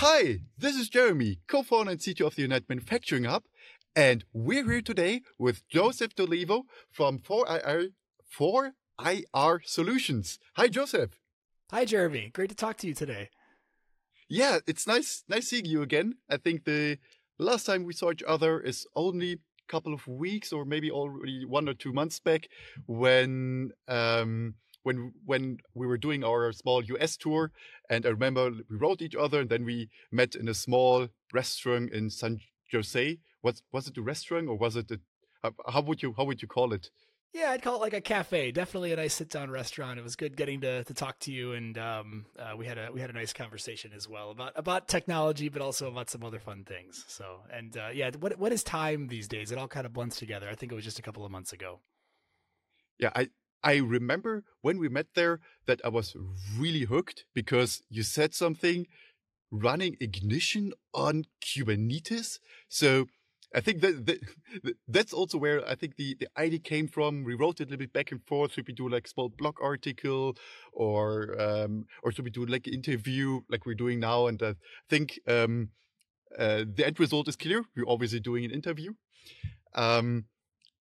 [0.00, 3.44] Hi, this is Jeremy, co-founder and CTO of the United Manufacturing Hub,
[3.94, 7.92] and we're here today with Joseph Dolivo from 4IR,
[8.38, 10.38] 4IR Solutions.
[10.56, 11.18] Hi, Joseph.
[11.70, 12.30] Hi, Jeremy.
[12.34, 13.30] Great to talk to you today.
[14.28, 16.16] Yeah, it's nice, nice seeing you again.
[16.28, 16.98] I think the
[17.38, 21.46] last time we saw each other is only a couple of weeks or maybe already
[21.46, 22.48] one or two months back
[22.86, 24.56] when um,
[24.86, 27.50] when when we were doing our small US tour,
[27.90, 31.90] and I remember we wrote each other, and then we met in a small restaurant
[31.92, 32.38] in San
[32.72, 33.18] Jose.
[33.42, 36.46] Was was it a restaurant or was it a, how would you how would you
[36.46, 36.90] call it?
[37.32, 38.52] Yeah, I'd call it like a cafe.
[38.52, 39.98] Definitely a nice sit down restaurant.
[39.98, 42.90] It was good getting to, to talk to you, and um, uh, we had a
[42.92, 46.38] we had a nice conversation as well about about technology, but also about some other
[46.38, 47.04] fun things.
[47.08, 49.50] So, and uh, yeah, what what is time these days?
[49.50, 50.48] It all kind of blends together.
[50.48, 51.80] I think it was just a couple of months ago.
[52.98, 53.28] Yeah, I
[53.62, 56.14] I remember when we met there that I was
[56.56, 58.86] really hooked because you said something
[59.50, 62.38] running ignition on Kubernetes.
[62.68, 63.06] So
[63.54, 64.06] I think that,
[64.62, 67.24] that that's also where I think the, the idea came from.
[67.24, 68.52] We wrote it a little bit back and forth.
[68.52, 70.36] Should we do like small blog article
[70.72, 74.26] or um, or should we do like interview like we're doing now?
[74.26, 74.54] And I
[74.88, 75.70] think um,
[76.38, 77.64] uh, the end result is clear.
[77.76, 78.92] We're obviously doing an interview
[79.74, 80.24] um,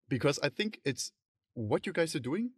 [0.09, 1.13] because I think it's
[1.55, 2.51] what you guys are doing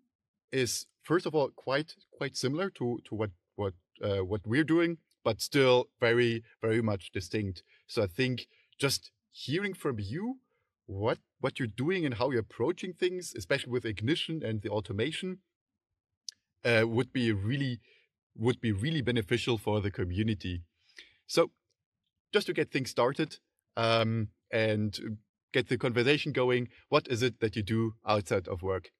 [0.52, 4.98] is first of all quite quite similar to to what what uh, what we're doing,
[5.24, 7.62] but still very very much distinct.
[7.86, 8.46] So I think
[8.78, 10.38] just hearing from you
[10.86, 15.38] what what you're doing and how you're approaching things, especially with ignition and the automation,
[16.64, 17.80] uh, would be really
[18.36, 20.62] would be really beneficial for the community.
[21.26, 21.50] So
[22.32, 23.38] just to get things started
[23.76, 25.18] um, and
[25.52, 28.90] get the conversation going, what is it that you do outside of work?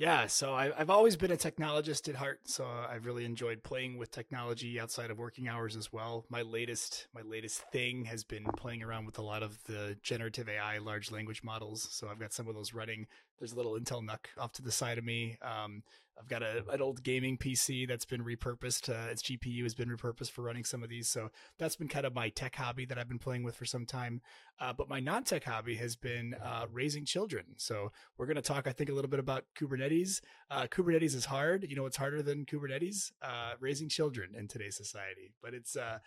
[0.00, 2.40] Yeah, so I, have always been a technologist at heart.
[2.44, 6.24] So I've really enjoyed playing with technology outside of working hours as well.
[6.30, 10.48] My latest, my latest thing has been playing around with a lot of the generative
[10.48, 11.86] AI large language models.
[11.90, 13.08] So I've got some of those running.
[13.40, 15.38] There's a little Intel NUC off to the side of me.
[15.42, 15.82] Um,
[16.20, 18.90] I've got a, an old gaming PC that's been repurposed.
[18.90, 21.08] Uh, its GPU has been repurposed for running some of these.
[21.08, 23.86] So that's been kind of my tech hobby that I've been playing with for some
[23.86, 24.20] time.
[24.60, 27.44] Uh, but my non tech hobby has been uh, raising children.
[27.56, 30.20] So we're going to talk, I think, a little bit about Kubernetes.
[30.50, 31.64] Uh, Kubernetes is hard.
[31.66, 35.32] You know, it's harder than Kubernetes, uh, raising children in today's society.
[35.42, 36.00] But it's, uh,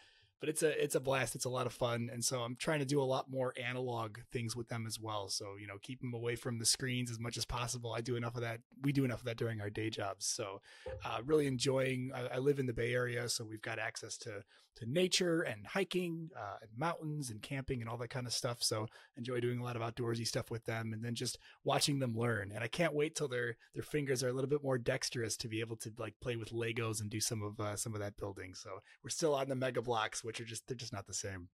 [0.43, 1.35] but it's a it's a blast.
[1.35, 4.17] It's a lot of fun, and so I'm trying to do a lot more analog
[4.33, 5.29] things with them as well.
[5.29, 7.93] So you know, keep them away from the screens as much as possible.
[7.93, 8.59] I do enough of that.
[8.81, 10.25] We do enough of that during our day jobs.
[10.25, 10.59] So
[11.05, 12.11] uh, really enjoying.
[12.13, 14.43] I, I, live in the Bay Area, so we've got access to
[14.75, 18.57] to nature and hiking, uh, and mountains and camping and all that kind of stuff.
[18.61, 22.15] So enjoy doing a lot of outdoorsy stuff with them, and then just watching them
[22.15, 22.51] learn.
[22.53, 25.47] And I can't wait till their their fingers are a little bit more dexterous to
[25.47, 28.17] be able to like play with Legos and do some of uh, some of that
[28.17, 28.53] building.
[28.55, 31.49] So we're still on the Mega Bloks, which are just they're just not the same.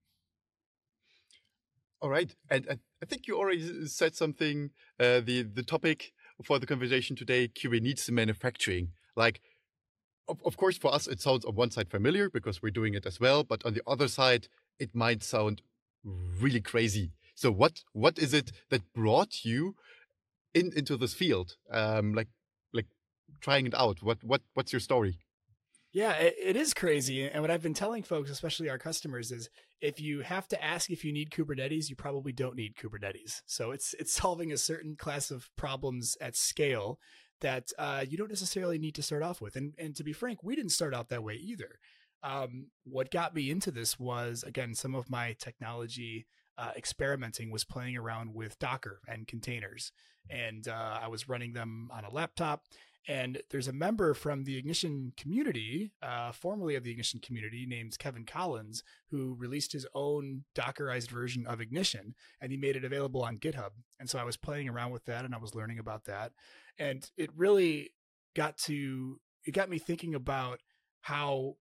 [2.02, 2.66] All right, and,
[3.02, 4.70] I think you already said something.
[5.00, 6.14] Uh, the the topic
[6.46, 8.90] for the conversation today, Kubernetes manufacturing.
[9.16, 9.42] Like
[10.30, 13.06] of, of course, for us, it sounds on one side familiar because we're doing it
[13.06, 14.48] as well, but on the other side,
[14.80, 15.62] it might sound
[16.04, 17.12] really crazy.
[17.36, 19.76] So what what is it that brought you
[20.54, 21.56] in into this field?
[21.72, 22.28] Um, like
[22.74, 22.88] like
[23.42, 24.02] trying it out.
[24.02, 25.20] What what what's your story?
[25.92, 27.28] Yeah, it, it is crazy.
[27.28, 29.50] And what I've been telling folks, especially our customers, is
[29.82, 33.42] if you have to ask if you need Kubernetes, you probably don't need Kubernetes.
[33.46, 37.00] So it's it's solving a certain class of problems at scale
[37.42, 39.56] that uh, you don't necessarily need to start off with.
[39.56, 41.80] And and to be frank, we didn't start out that way either.
[42.22, 46.28] Um, what got me into this was again some of my technology
[46.58, 49.92] uh, experimenting was playing around with Docker and containers,
[50.30, 52.64] and uh, I was running them on a laptop.
[53.08, 57.98] And there's a member from the Ignition community, uh, formerly of the Ignition community, named
[57.98, 63.24] Kevin Collins, who released his own Dockerized version of Ignition, and he made it available
[63.24, 63.72] on GitHub.
[64.00, 66.34] And so I was playing around with that, and I was learning about that
[66.80, 67.92] and it really
[68.36, 70.62] got to it got me thinking about
[71.02, 71.56] how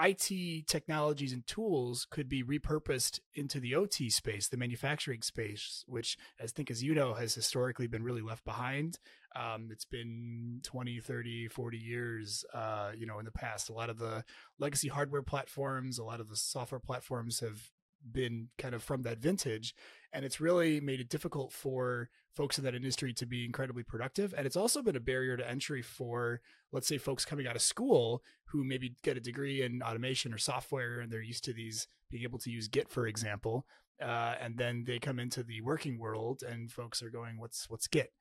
[0.00, 6.16] IT technologies and tools could be repurposed into the OT space, the manufacturing space, which
[6.42, 8.98] I think, as you know, has historically been really left behind.
[9.34, 13.70] Um, it's been 20, 30, 40 years, uh, you know, in the past.
[13.70, 14.24] A lot of the
[14.58, 17.70] legacy hardware platforms, a lot of the software platforms have
[18.10, 19.74] been kind of from that vintage.
[20.12, 24.34] And it's really made it difficult for folks in that industry to be incredibly productive.
[24.36, 26.40] And it's also been a barrier to entry for,
[26.72, 30.38] let's say, folks coming out of school who maybe get a degree in automation or
[30.38, 33.66] software and they're used to these being able to use Git, for example.
[34.00, 37.86] Uh, and then they come into the working world and folks are going, what's, what's
[37.86, 38.12] Git?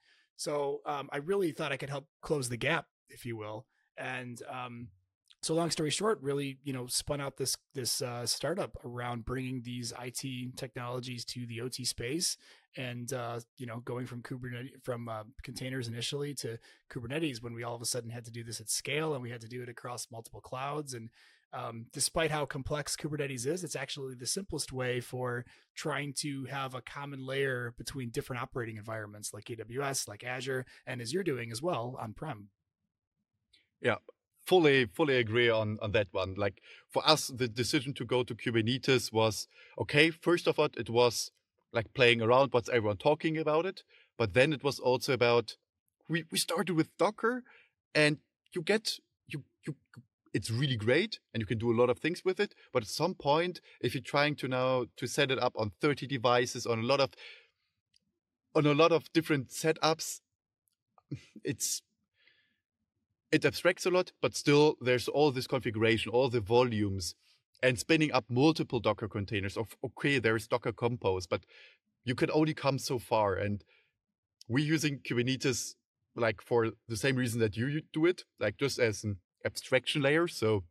[0.41, 3.67] So um, I really thought I could help close the gap, if you will.
[3.95, 4.87] And um,
[5.43, 9.61] so long story short, really, you know, spun out this this uh, startup around bringing
[9.61, 12.37] these IT technologies to the OT space,
[12.75, 16.57] and uh, you know, going from Kubernetes from uh, containers initially to
[16.91, 19.29] Kubernetes when we all of a sudden had to do this at scale and we
[19.29, 20.95] had to do it across multiple clouds.
[20.95, 21.11] And
[21.53, 25.45] um, despite how complex Kubernetes is, it's actually the simplest way for
[25.75, 31.01] trying to have a common layer between different operating environments like AWS, like Azure, and
[31.01, 32.49] as you're doing as well on prem.
[33.81, 33.95] Yeah,
[34.45, 38.33] fully fully agree on on that one like for us the decision to go to
[38.33, 39.47] kubernetes was
[39.79, 41.31] okay first of all it was
[41.71, 43.83] like playing around what's everyone talking about it
[44.17, 45.57] but then it was also about
[46.09, 47.43] we we started with docker
[47.93, 48.17] and
[48.53, 48.97] you get
[49.27, 49.75] you you
[50.33, 52.89] it's really great and you can do a lot of things with it but at
[52.89, 56.79] some point if you're trying to now to set it up on 30 devices on
[56.79, 57.11] a lot of
[58.55, 60.21] on a lot of different setups
[61.43, 61.81] it's
[63.31, 67.15] it abstracts a lot, but still there's all this configuration, all the volumes,
[67.63, 69.57] and spinning up multiple Docker containers.
[69.57, 71.45] Of okay, there's Docker Compose, but
[72.03, 73.35] you can only come so far.
[73.35, 73.63] And
[74.47, 75.75] we're using Kubernetes
[76.15, 80.27] like for the same reason that you do it, like just as an abstraction layer.
[80.27, 80.63] So,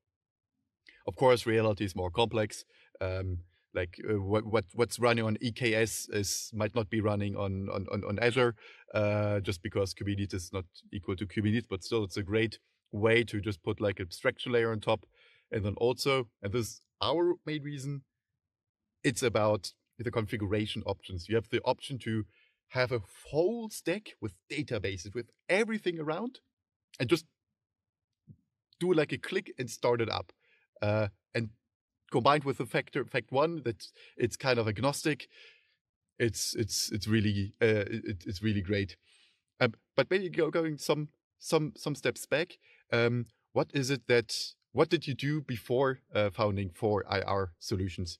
[1.07, 2.65] of course, reality is more complex.
[3.01, 3.39] Um,
[3.75, 7.87] like uh, what what what's running on EKS is might not be running on on
[7.93, 8.55] on, on Azure,
[8.95, 12.59] uh, just because Kubernetes is not equal to Kubernetes, but still it's a great
[12.93, 15.07] way to just put like abstraction layer on top,
[15.53, 18.03] and then also, and this is our main reason,
[19.05, 21.29] it's about the configuration options.
[21.29, 22.25] You have the option to
[22.71, 23.01] have a
[23.31, 26.41] whole stack with databases with everything around,
[26.99, 27.27] and just
[28.81, 30.33] do like a click and start it up.
[30.83, 31.51] Uh, and
[32.11, 33.87] combined with the factor fact one that
[34.17, 35.29] it's kind of agnostic
[36.19, 38.97] it's it's it's really uh, it, it's really great
[39.61, 42.59] um, but maybe go, going some some some steps back
[42.93, 44.35] um, what is it that
[44.73, 48.19] what did you do before uh, founding 4IR solutions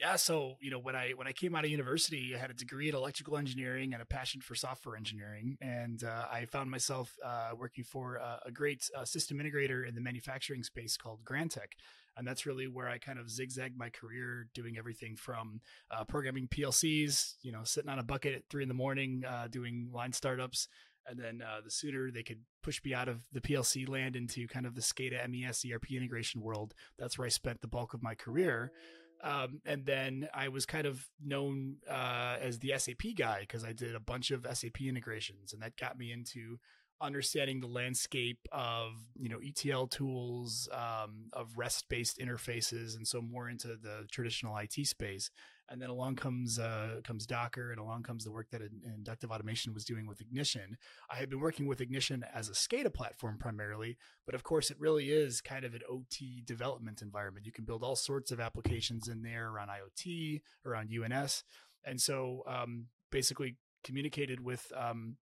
[0.00, 2.54] yeah so you know when i when i came out of university i had a
[2.54, 7.14] degree in electrical engineering and a passion for software engineering and uh, i found myself
[7.24, 11.74] uh, working for a, a great uh, system integrator in the manufacturing space called Grantek
[12.16, 15.60] and that's really where I kind of zigzagged my career, doing everything from
[15.90, 19.46] uh, programming PLCs, you know, sitting on a bucket at three in the morning, uh,
[19.48, 20.68] doing line startups,
[21.06, 24.46] and then uh, the sooner they could push me out of the PLC land into
[24.46, 28.02] kind of the SCADA MES ERP integration world, that's where I spent the bulk of
[28.02, 28.70] my career.
[29.22, 33.72] Um, and then I was kind of known uh, as the SAP guy because I
[33.72, 36.58] did a bunch of SAP integrations, and that got me into
[37.02, 43.20] understanding the landscape of you know ETL tools, um, of REST based interfaces, and so
[43.20, 45.30] more into the traditional IT space.
[45.70, 49.72] And then along comes uh, comes Docker, and along comes the work that Inductive Automation
[49.72, 50.76] was doing with Ignition.
[51.08, 53.96] I had been working with Ignition as a SCADA platform primarily,
[54.26, 57.46] but of course it really is kind of an OT development environment.
[57.46, 61.44] You can build all sorts of applications in there around IoT, around UNS,
[61.84, 65.16] and so um, basically communicated with um,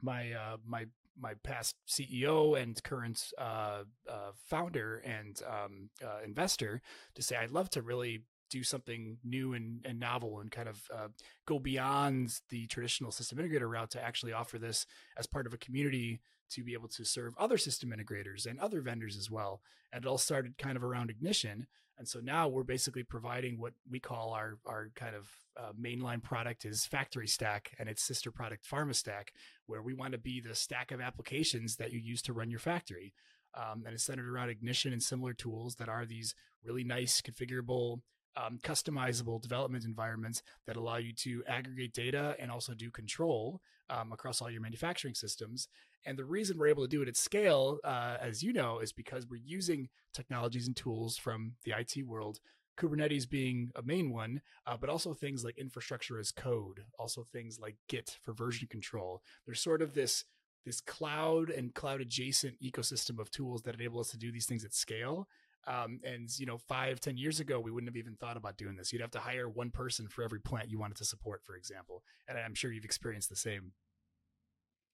[0.00, 0.86] my uh, my
[1.20, 6.80] my past CEO and current uh, uh, founder and um, uh, investor
[7.14, 10.82] to say I'd love to really do something new and, and novel and kind of
[10.94, 11.08] uh,
[11.46, 15.58] go beyond the traditional system integrator route to actually offer this as part of a
[15.58, 16.20] community
[16.50, 19.62] to be able to serve other system integrators and other vendors as well.
[19.92, 21.66] And it all started kind of around Ignition.
[21.98, 26.22] And so now we're basically providing what we call our, our kind of uh, mainline
[26.22, 29.32] product is Factory Stack and its sister product Pharma Stack,
[29.66, 32.60] where we want to be the stack of applications that you use to run your
[32.60, 33.14] factory.
[33.54, 36.34] Um, and it's centered around Ignition and similar tools that are these
[36.64, 38.00] really nice configurable
[38.36, 43.60] um, customizable development environments that allow you to aggregate data and also do control
[43.90, 45.68] um, across all your manufacturing systems.
[46.04, 48.92] And the reason we're able to do it at scale, uh, as you know, is
[48.92, 52.40] because we're using technologies and tools from the IT world.
[52.78, 57.60] Kubernetes being a main one, uh, but also things like infrastructure as code, also things
[57.60, 59.22] like Git for version control.
[59.46, 60.24] There's sort of this
[60.64, 64.64] this cloud and cloud adjacent ecosystem of tools that enable us to do these things
[64.64, 65.26] at scale
[65.66, 68.76] um, and you know, five, ten years ago, we wouldn't have even thought about doing
[68.76, 68.92] this.
[68.92, 72.02] You'd have to hire one person for every plant you wanted to support, for example.
[72.28, 73.72] And I'm sure you've experienced the same.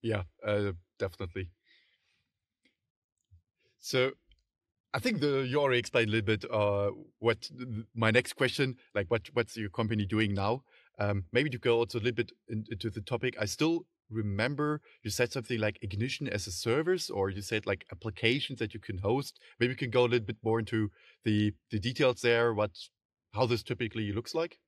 [0.02, 1.50] Yeah, uh, definitely.
[3.80, 4.12] So,
[4.94, 7.48] I think the you already explained a little bit uh, what
[7.94, 10.62] my next question, like what what's your company doing now?
[10.98, 13.36] Um, maybe to go also a little bit into the topic.
[13.40, 17.84] I still remember you said something like ignition as a service or you said like
[17.92, 20.90] applications that you can host maybe you can go a little bit more into
[21.24, 22.70] the the details there what
[23.34, 24.58] how this typically looks like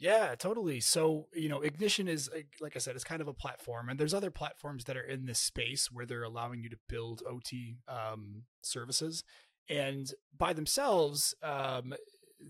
[0.00, 0.80] yeah, totally.
[0.80, 4.14] So, you know, Ignition is, like I said, it's kind of a platform, and there's
[4.14, 8.44] other platforms that are in this space where they're allowing you to build OT um,
[8.62, 9.22] services.
[9.68, 11.92] and by themselves, um,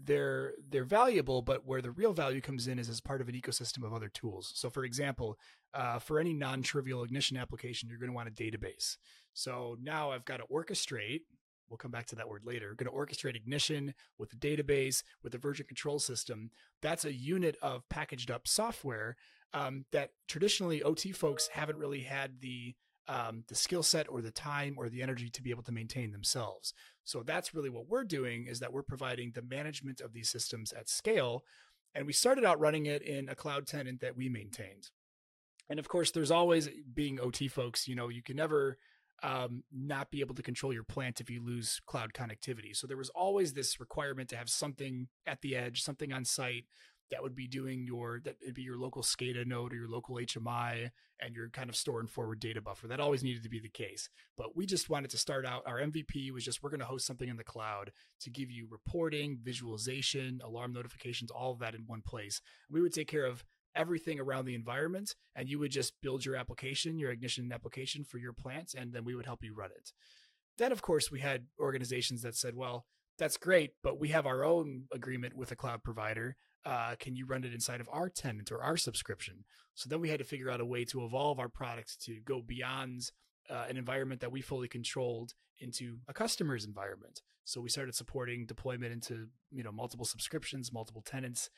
[0.04, 3.34] they're they're valuable, but where the real value comes in is as part of an
[3.34, 4.52] ecosystem of other tools.
[4.54, 5.38] So, for example,
[5.74, 8.96] uh, for any non-trivial ignition application, you're going to want a database.
[9.34, 11.22] So now I've got to orchestrate.
[11.68, 12.74] We'll come back to that word later.
[12.74, 16.50] Going to orchestrate ignition with a database, with a version control system.
[16.82, 19.16] That's a unit of packaged up software
[19.52, 22.74] um, that traditionally OT folks haven't really had the
[23.10, 26.12] um, the skill set or the time or the energy to be able to maintain
[26.12, 26.72] themselves.
[27.02, 30.72] So that's really what we're doing is that we're providing the management of these systems
[30.72, 31.42] at scale.
[31.92, 34.90] And we started out running it in a cloud tenant that we maintained.
[35.68, 38.78] And of course, there's always being OT folks, you know, you can never
[39.24, 42.76] um, not be able to control your plant if you lose cloud connectivity.
[42.76, 46.66] So there was always this requirement to have something at the edge, something on site
[47.10, 50.16] that would be doing your that would be your local SCADA node or your local
[50.16, 50.90] HMI
[51.20, 52.86] and your kind of store and forward data buffer.
[52.86, 54.08] That always needed to be the case.
[54.36, 55.62] But we just wanted to start out.
[55.66, 58.66] Our MVP was just we're going to host something in the cloud to give you
[58.70, 62.40] reporting, visualization, alarm notifications, all of that in one place.
[62.70, 66.36] We would take care of everything around the environment and you would just build your
[66.36, 69.92] application, your ignition application for your plant, and then we would help you run it.
[70.58, 72.84] Then, of course, we had organizations that said, well,
[73.18, 77.26] that's great, but we have our own agreement with a cloud provider uh, can you
[77.26, 79.44] run it inside of our tenant or our subscription?
[79.74, 82.42] So then we had to figure out a way to evolve our product to go
[82.42, 83.10] beyond
[83.48, 87.22] uh, an environment that we fully controlled into a customer's environment.
[87.44, 91.50] So we started supporting deployment into you know multiple subscriptions, multiple tenants,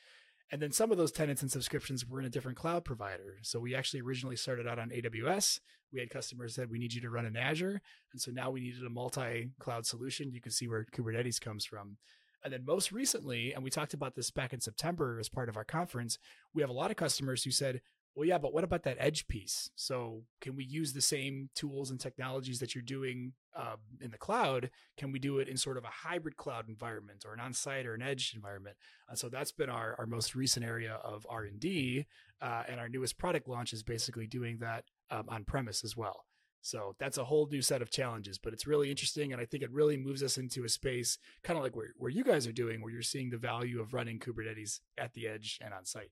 [0.51, 3.37] and then some of those tenants and subscriptions were in a different cloud provider.
[3.41, 5.59] So we actually originally started out on AWS.
[5.91, 7.81] We had customers that said we need you to run in Azure,
[8.11, 10.31] and so now we needed a multi-cloud solution.
[10.31, 11.97] You can see where Kubernetes comes from.
[12.43, 15.57] And then most recently, and we talked about this back in September as part of
[15.57, 16.17] our conference,
[16.53, 17.81] we have a lot of customers who said,
[18.15, 19.71] well, yeah, but what about that edge piece?
[19.75, 24.19] So, can we use the same tools and technologies that you're doing um, in the
[24.19, 24.69] cloud?
[24.97, 27.95] Can we do it in sort of a hybrid cloud environment or an on-site or
[27.95, 28.77] an edge environment?
[29.09, 32.05] And so that's been our, our most recent area of R and D,
[32.39, 36.25] uh, and our newest product launch is basically doing that um, on premise as well.
[36.65, 39.33] So that's a whole new set of challenges, but it's really interesting.
[39.33, 42.09] And I think it really moves us into a space kind of like where, where
[42.09, 45.59] you guys are doing, where you're seeing the value of running Kubernetes at the edge
[45.61, 46.11] and on site.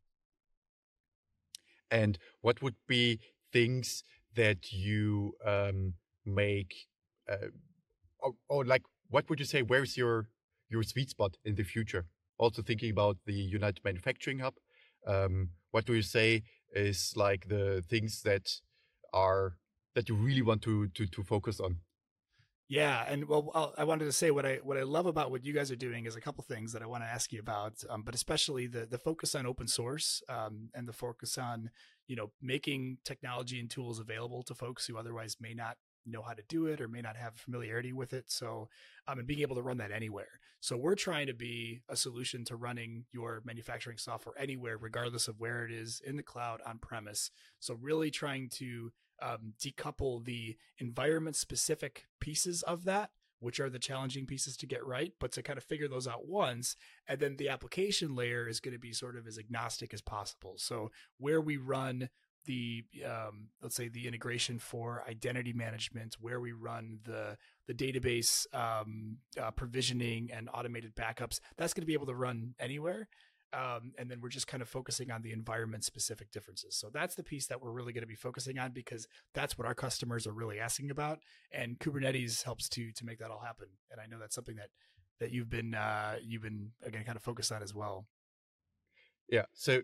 [1.89, 3.21] And what would be
[3.53, 4.03] things
[4.35, 5.93] that you um,
[6.25, 6.87] make,
[7.31, 7.47] uh,
[8.19, 9.61] or, or like, what would you say?
[9.61, 10.27] Where's your
[10.69, 12.05] your sweet spot in the future?
[12.37, 14.55] Also thinking about the United Manufacturing Hub,
[15.07, 16.43] um, what do you say
[16.73, 18.49] is like the things that
[19.13, 19.57] are
[19.95, 21.77] that you really want to to to focus on?
[22.67, 25.51] Yeah, and well, i wanted to say what I what I love about what you
[25.51, 28.03] guys are doing is a couple things that I want to ask you about, um,
[28.03, 31.69] but especially the the focus on open source um, and the focus on
[32.07, 36.33] you know making technology and tools available to folks who otherwise may not know how
[36.33, 38.25] to do it or may not have familiarity with it.
[38.31, 38.69] So,
[39.07, 40.39] um, and being able to run that anywhere.
[40.59, 45.39] So, we're trying to be a solution to running your manufacturing software anywhere, regardless of
[45.39, 47.31] where it is in the cloud, on premise.
[47.59, 53.11] So, really trying to um, decouple the environment specific pieces of that
[53.41, 56.27] which are the challenging pieces to get right, but to kind of figure those out
[56.27, 56.75] once.
[57.07, 60.53] And then the application layer is going to be sort of as agnostic as possible.
[60.57, 62.09] So where we run
[62.45, 67.37] the um, let's say the integration for identity management, where we run the
[67.67, 72.53] the database um, uh, provisioning and automated backups, that's going to be able to run
[72.59, 73.07] anywhere.
[73.53, 76.75] Um, and then we're just kind of focusing on the environment specific differences.
[76.75, 79.67] So that's the piece that we're really going to be focusing on because that's what
[79.67, 81.19] our customers are really asking about.
[81.51, 83.67] And Kubernetes helps to to make that all happen.
[83.91, 84.69] And I know that's something that
[85.19, 88.05] that you've been uh, you've been again kind of focused on as well.
[89.29, 89.45] Yeah.
[89.53, 89.81] So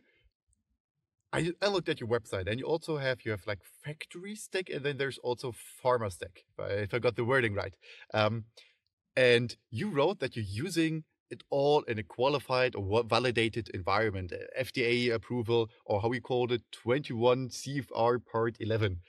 [1.34, 4.70] I, I looked at your website and you also have you have like factory stack
[4.70, 7.74] and then there's also pharma stack if I got the wording right.
[8.14, 8.46] Um,
[9.16, 14.62] and you wrote that you're using it all in a qualified or validated environment, uh,
[14.62, 19.02] FDA approval, or how we called it, 21 CFR Part 11.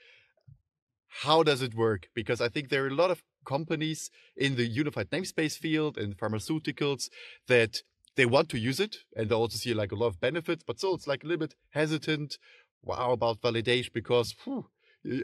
[1.23, 2.09] How does it work?
[2.13, 6.17] Because I think there are a lot of companies in the unified namespace field and
[6.17, 7.09] pharmaceuticals
[7.47, 7.81] that
[8.15, 10.77] they want to use it and they also see like a lot of benefits, but
[10.77, 12.37] still it's like a little bit hesitant.
[12.81, 14.69] Wow, about validation because, whew,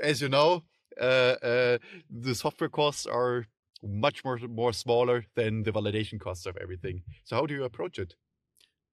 [0.02, 0.64] as you know,
[1.00, 1.78] uh, uh,
[2.10, 3.48] the software costs are
[3.86, 7.04] much more more smaller than the validation costs of everything.
[7.24, 8.16] So how do you approach it?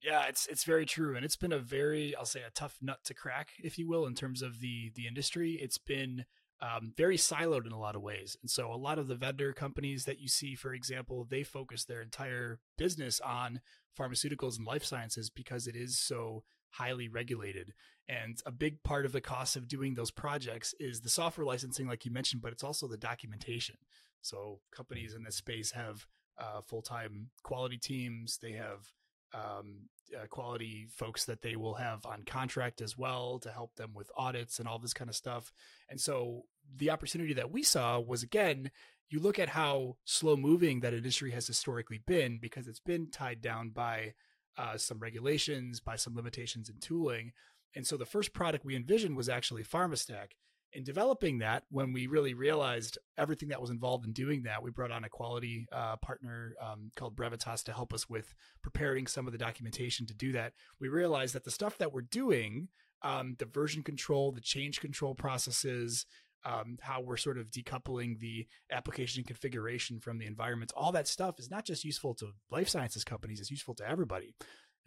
[0.03, 2.99] Yeah, it's it's very true, and it's been a very I'll say a tough nut
[3.05, 5.53] to crack, if you will, in terms of the the industry.
[5.61, 6.25] It's been
[6.61, 9.53] um, very siloed in a lot of ways, and so a lot of the vendor
[9.53, 13.61] companies that you see, for example, they focus their entire business on
[13.99, 17.73] pharmaceuticals and life sciences because it is so highly regulated.
[18.09, 21.87] And a big part of the cost of doing those projects is the software licensing,
[21.87, 23.77] like you mentioned, but it's also the documentation.
[24.23, 26.07] So companies in this space have
[26.38, 28.38] uh, full time quality teams.
[28.38, 28.91] They have
[29.35, 33.93] um, uh, quality folks that they will have on contract as well to help them
[33.95, 35.52] with audits and all this kind of stuff.
[35.88, 36.43] And so
[36.76, 38.71] the opportunity that we saw was again,
[39.09, 43.41] you look at how slow moving that industry has historically been because it's been tied
[43.43, 44.14] down by
[44.57, 47.33] uh, some regulations, by some limitations in tooling.
[47.75, 50.33] And so the first product we envisioned was actually PharmaStack
[50.73, 54.71] in developing that, when we really realized everything that was involved in doing that, we
[54.71, 59.26] brought on a quality uh, partner um, called Brevitas to help us with preparing some
[59.26, 60.52] of the documentation to do that.
[60.81, 62.69] We realized that the stuff that we're doing,
[63.02, 66.07] um, the version control, the change control processes,
[66.45, 70.73] um, how we're sort of decoupling the application configuration from the environments.
[70.76, 74.35] all that stuff is not just useful to life sciences companies, it's useful to everybody.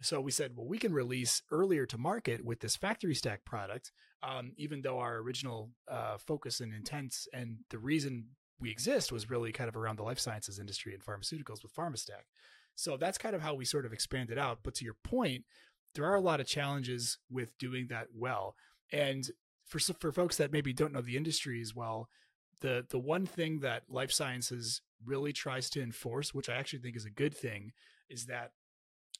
[0.02, 3.92] So we said, well, we can release earlier to market with this factory stack product,
[4.22, 8.26] um, even though our original uh, focus and intents and the reason
[8.60, 12.24] we exist was really kind of around the life sciences industry and pharmaceuticals with PharmaStack.
[12.74, 14.58] So that's kind of how we sort of expanded out.
[14.62, 15.44] But to your point,
[15.94, 18.54] there are a lot of challenges with doing that well.
[18.92, 19.28] And
[19.64, 22.08] for for folks that maybe don't know the industry as well,
[22.60, 26.96] the the one thing that life sciences really tries to enforce, which I actually think
[26.96, 27.72] is a good thing,
[28.08, 28.52] is that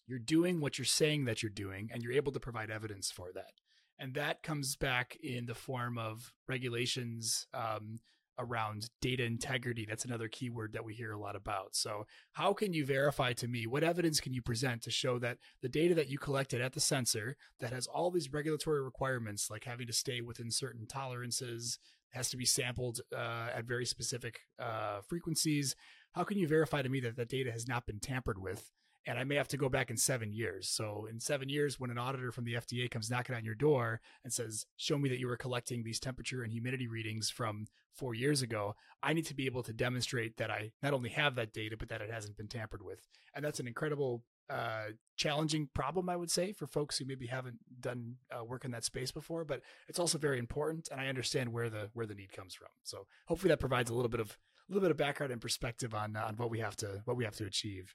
[0.06, 3.30] you're doing what you're saying that you're doing and you're able to provide evidence for
[3.34, 3.52] that.
[3.98, 7.98] And that comes back in the form of regulations um,
[8.38, 9.86] around data integrity.
[9.88, 11.74] That's another keyword that we hear a lot about.
[11.74, 15.38] So how can you verify to me what evidence can you present to show that
[15.62, 19.64] the data that you collected at the sensor that has all these regulatory requirements like
[19.64, 21.78] having to stay within certain tolerances
[22.10, 25.74] has to be sampled uh, at very specific uh, frequencies
[26.12, 28.70] how can you verify to me that that data has not been tampered with
[29.06, 30.68] and I may have to go back in seven years.
[30.68, 34.00] So in seven years, when an auditor from the FDA comes knocking on your door
[34.24, 38.14] and says, "Show me that you were collecting these temperature and humidity readings from four
[38.14, 41.52] years ago," I need to be able to demonstrate that I not only have that
[41.52, 43.06] data, but that it hasn't been tampered with.
[43.34, 47.58] And that's an incredible, uh, challenging problem, I would say, for folks who maybe haven't
[47.80, 49.44] done uh, work in that space before.
[49.44, 52.68] But it's also very important, and I understand where the where the need comes from.
[52.82, 55.94] So hopefully that provides a little bit of a little bit of background and perspective
[55.94, 57.94] on on what we have to what we have to achieve.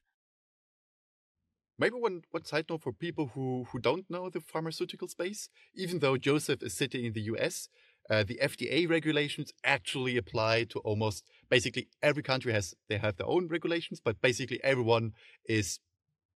[1.81, 5.97] Maybe one, one side note for people who, who don't know the pharmaceutical space, even
[5.97, 7.69] though Joseph is sitting in the US,
[8.07, 13.25] uh, the FDA regulations actually apply to almost basically every country has they have their
[13.25, 15.13] own regulations, but basically everyone
[15.45, 15.79] is,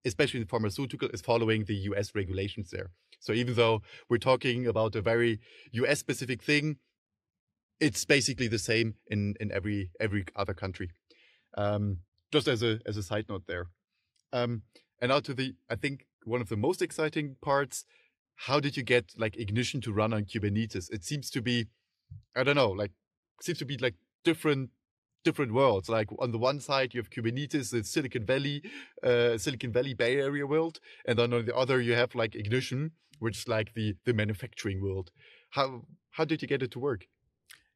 [0.03, 2.89] especially in pharmaceutical, is following the US regulations there.
[3.19, 5.41] So even though we're talking about a very
[5.73, 6.77] US specific thing,
[7.79, 10.89] it's basically the same in, in every every other country.
[11.55, 11.99] Um,
[12.31, 13.67] just as a as a side note there.
[14.34, 14.63] Um,
[15.01, 17.86] and now to the, I think one of the most exciting parts.
[18.38, 20.91] How did you get like Ignition to run on Kubernetes?
[20.91, 21.67] It seems to be,
[22.36, 22.91] I don't know, like
[23.41, 24.71] seems to be like different
[25.23, 25.89] different worlds.
[25.89, 28.62] Like on the one side, you have Kubernetes, the Silicon Valley,
[29.03, 32.91] uh, Silicon Valley Bay Area world, and then on the other, you have like Ignition,
[33.19, 35.12] which is like the the manufacturing world.
[35.51, 37.08] How how did you get it to work?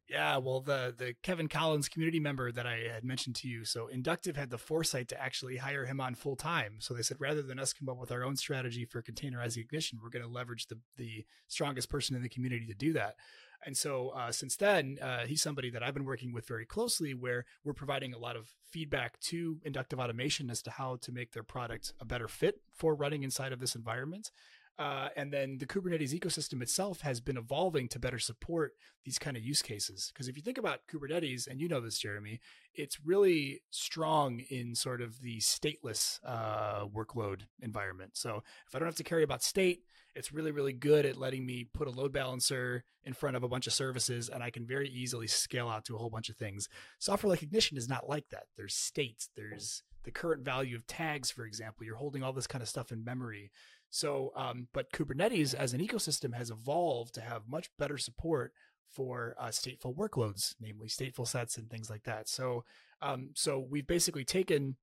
[0.10, 3.88] Yeah, well, the the Kevin Collins community member that I had mentioned to you, so
[3.88, 6.78] Inductive had the foresight to actually hire him on full time.
[6.80, 10.00] So they said rather than us come up with our own strategy for containerizing ignition,
[10.02, 13.17] we're going to leverage the the strongest person in the community to do that.
[13.65, 17.13] And so uh, since then, uh, he's somebody that I've been working with very closely,
[17.13, 21.34] where we're providing a lot of feedback to Inductive Automation as to how to make
[21.34, 24.32] their product a better fit for running inside of this environment.
[24.80, 29.36] Uh, and then the Kubernetes ecosystem itself has been evolving to better support these kind
[29.36, 30.10] of use cases.
[30.13, 32.39] Because if you think about Kubernetes, and you know this, Jeremy,
[32.74, 38.12] it's really strong in sort of the stateless uh, workload environment.
[38.15, 39.82] So if I don't have to carry about state,
[40.15, 43.50] it's really, really good at letting me put a load balancer in front of a
[43.50, 46.38] bunch of services, and I can very easily scale out to a whole bunch of
[46.38, 46.70] things.
[47.00, 48.46] Software like Ignition is not like that.
[48.56, 51.86] There's states, there's the current value of tags, for example.
[51.86, 53.52] You're holding all this kind of stuff in memory.
[53.89, 58.54] So, um, but Kubernetes as an ecosystem has evolved to have much better support
[58.89, 62.28] for uh, stateful workloads, namely stateful sets and things like that.
[62.28, 62.63] So,
[63.02, 64.75] um, so we've basically taken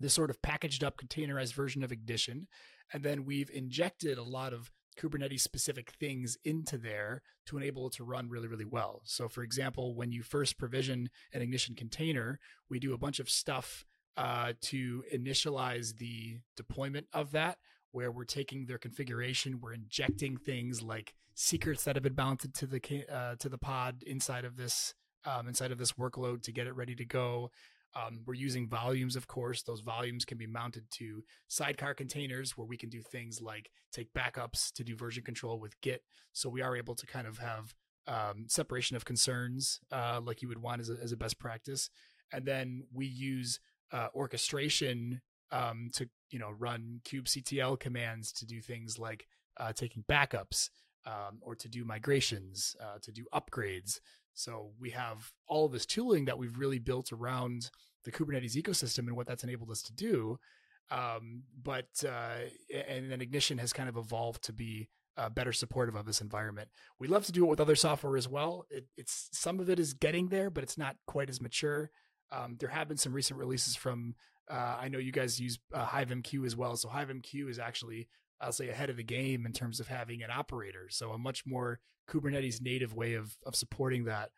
[0.00, 2.48] this sort of packaged up containerized version of Ignition,
[2.92, 7.94] and then we've injected a lot of Kubernetes specific things into there to enable it
[7.94, 9.02] to run really, really well.
[9.04, 13.28] So, for example, when you first provision an Ignition container, we do a bunch of
[13.28, 13.84] stuff
[14.16, 17.58] uh, to initialize the deployment of that
[17.94, 22.66] where we're taking their configuration, we're injecting things like secrets that have been mounted to
[22.66, 26.66] the uh, to the pod inside of this um, inside of this workload to get
[26.66, 27.50] it ready to go.
[27.94, 29.62] Um, we're using volumes, of course.
[29.62, 34.12] Those volumes can be mounted to sidecar containers where we can do things like take
[34.12, 36.02] backups to do version control with Git.
[36.32, 37.74] So we are able to kind of have
[38.08, 41.88] um, separation of concerns uh, like you would want as a, as a best practice.
[42.32, 43.60] And then we use
[43.92, 45.20] uh, orchestration
[45.52, 50.68] um, to you know run kubectl commands to do things like uh, taking backups
[51.06, 54.00] um, or to do migrations, uh, to do upgrades.
[54.34, 57.70] So we have all this tooling that we've really built around
[58.02, 60.40] the Kubernetes ecosystem and what that's enabled us to do.
[60.90, 62.48] Um, but uh,
[62.88, 66.68] and then Ignition has kind of evolved to be uh, better supportive of this environment.
[66.98, 68.66] We love to do it with other software as well.
[68.70, 71.92] It, it's some of it is getting there, but it's not quite as mature.
[72.32, 74.16] Um, there have been some recent releases from.
[74.50, 76.76] Uh, I know you guys use uh, HiveMQ as well.
[76.76, 78.08] So HiveMQ is actually,
[78.40, 80.88] I'll say, ahead of the game in terms of having an operator.
[80.90, 84.30] So a much more Kubernetes native way of of supporting that.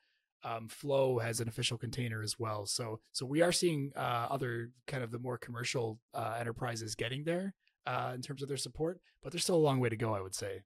[0.44, 2.66] Um, Flow has an official container as well.
[2.66, 7.24] So so we are seeing uh, other kind of the more commercial uh, enterprises getting
[7.24, 7.54] there
[7.86, 10.14] uh, in terms of their support, but there's still a long way to go.
[10.14, 10.62] I would say.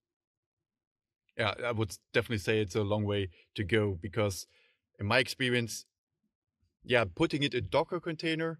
[1.38, 4.46] Yeah, I would definitely say it's a long way to go because,
[4.98, 5.86] in my experience,
[6.84, 8.58] yeah, putting it in Docker container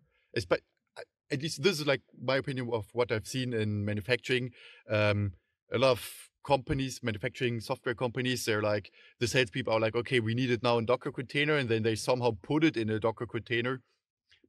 [1.31, 4.53] at least this is like my opinion of what I've seen in manufacturing.
[4.89, 5.33] Um,
[5.73, 10.35] a lot of companies, manufacturing software companies, they're like the salespeople are like, okay, we
[10.35, 13.27] need it now in Docker container, and then they somehow put it in a Docker
[13.27, 13.81] container,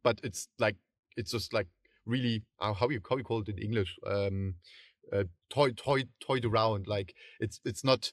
[0.04, 0.78] but it's like
[1.17, 1.67] it's just like
[2.06, 4.56] really uh, how you how you call it in English, um,
[5.13, 6.88] uh, toy toy toyed around.
[6.88, 8.12] Like it's it's not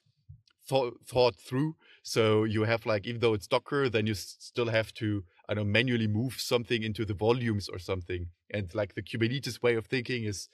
[0.68, 1.76] thought thought through.
[2.02, 5.72] So you have like even though it's Docker, then you still have to I don't
[5.72, 8.28] manually move something into the volumes or something.
[8.52, 10.48] And like the Kubernetes way of thinking is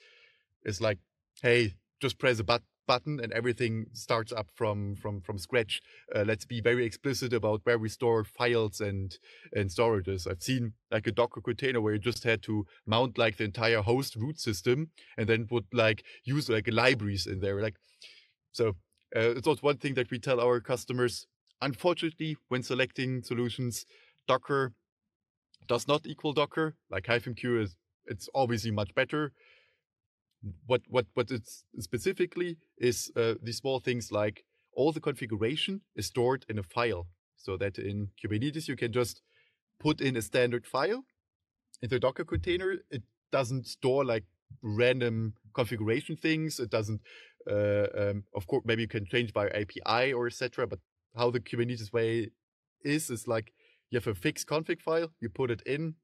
[0.65, 0.99] is like,
[1.43, 5.81] hey, just press a button button and everything starts up from from from scratch.
[6.15, 9.19] Uh, let's be very explicit about where we store files and
[9.53, 10.31] and storages.
[10.31, 13.83] I've seen like a docker container where you just had to mount like the entire
[13.83, 17.77] host root system and then put like use like libraries in there like
[18.53, 18.69] so
[19.17, 21.27] uh, it's also one thing that we tell our customers.
[21.63, 23.87] Unfortunately when selecting solutions
[24.27, 24.73] docker
[25.67, 29.33] does not equal docker like HiveMQ is it's obviously much better.
[30.67, 36.07] What what what it's specifically is uh, these small things like all the configuration is
[36.07, 37.07] stored in a file.
[37.37, 39.23] So that in kubernetes you can just
[39.79, 41.05] put in a standard file.
[41.83, 44.25] In the docker container it doesn't store like
[44.63, 46.61] random configuration things.
[46.61, 47.01] It doesn't
[47.51, 50.79] uh, um, of course maybe you can change by api or etc but
[51.17, 52.31] how the kubernetes way
[52.83, 53.53] is is like
[53.95, 55.95] you have a fixed config file you put it in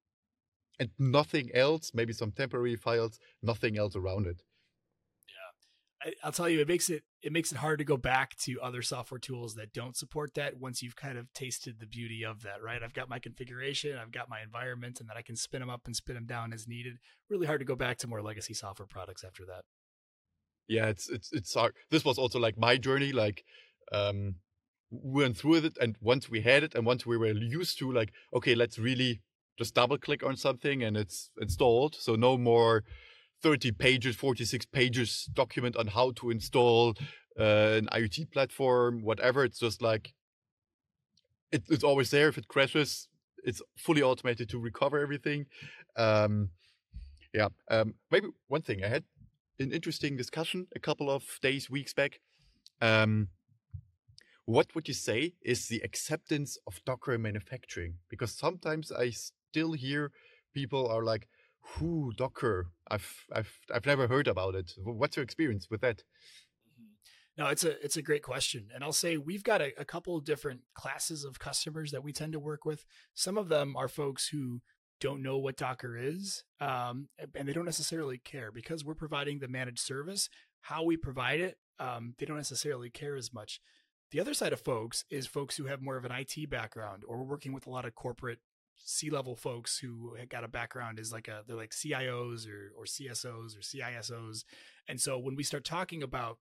[0.80, 4.42] and nothing else, maybe some temporary files, nothing else around it.
[5.28, 6.12] Yeah.
[6.22, 8.58] I, will tell you, it makes it it makes it hard to go back to
[8.62, 12.42] other software tools that don't support that once you've kind of tasted the beauty of
[12.42, 12.82] that, right?
[12.82, 15.82] I've got my configuration, I've got my environment, and then I can spin them up
[15.84, 16.94] and spin them down as needed.
[17.28, 19.64] Really hard to go back to more legacy software products after that.
[20.66, 21.74] Yeah, it's it's it's hard.
[21.90, 23.44] This was also like my journey, like
[23.92, 24.36] um
[24.90, 27.92] we went through it and once we had it and once we were used to
[27.92, 29.20] like okay let's really
[29.60, 31.94] just double click on something and it's installed.
[31.94, 32.82] So no more
[33.42, 36.94] 30 pages, 46 pages document on how to install
[37.38, 39.44] uh, an IoT platform, whatever.
[39.44, 40.14] It's just like
[41.52, 42.28] it, it's always there.
[42.28, 43.08] If it crashes,
[43.44, 45.44] it's fully automated to recover everything.
[45.94, 46.48] Um,
[47.34, 47.48] yeah.
[47.70, 49.04] Um, maybe one thing I had
[49.58, 52.20] an interesting discussion a couple of days, weeks back.
[52.80, 53.28] Um,
[54.44, 57.94] what would you say is the acceptance of Docker manufacturing?
[58.08, 60.12] Because sometimes I still hear
[60.54, 61.28] people are like,
[61.74, 62.68] "Who Docker?
[62.90, 65.98] I've I've I've never heard about it." What's your experience with that?
[65.98, 67.42] Mm-hmm.
[67.42, 70.16] No, it's a it's a great question, and I'll say we've got a, a couple
[70.16, 72.84] of different classes of customers that we tend to work with.
[73.14, 74.62] Some of them are folks who
[75.00, 79.48] don't know what Docker is, um, and they don't necessarily care because we're providing the
[79.48, 80.28] managed service.
[80.62, 83.60] How we provide it, um, they don't necessarily care as much.
[84.10, 87.18] The other side of folks is folks who have more of an IT background, or
[87.18, 88.40] we're working with a lot of corporate
[88.76, 92.84] C level folks who got a background as like a they're like CIOs or or
[92.84, 94.44] CSOs or CISOs,
[94.88, 96.38] and so when we start talking about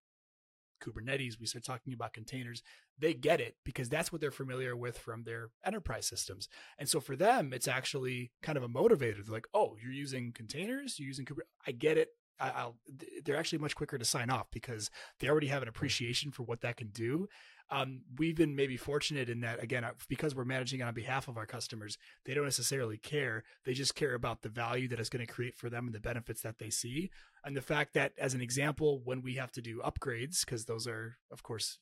[0.79, 2.63] Kubernetes, we start talking about containers,
[2.97, 6.47] they get it because that's what they're familiar with from their enterprise systems.
[6.77, 9.23] And so for them, it's actually kind of a motivator.
[9.23, 11.67] They're like, oh, you're using containers, you're using Kubernetes.
[11.67, 12.09] I get it.
[12.39, 12.75] I, will
[13.23, 16.61] they're actually much quicker to sign off because they already have an appreciation for what
[16.61, 17.27] that can do.
[17.71, 21.45] Um, we've been maybe fortunate in that again because we're managing on behalf of our
[21.45, 23.43] customers they don't necessarily care.
[23.65, 25.99] They just care about the value that it's going to create for them and the
[25.99, 27.11] benefits that they see.
[27.45, 30.87] And the fact that as an example when we have to do upgrades because those
[30.87, 31.77] are of course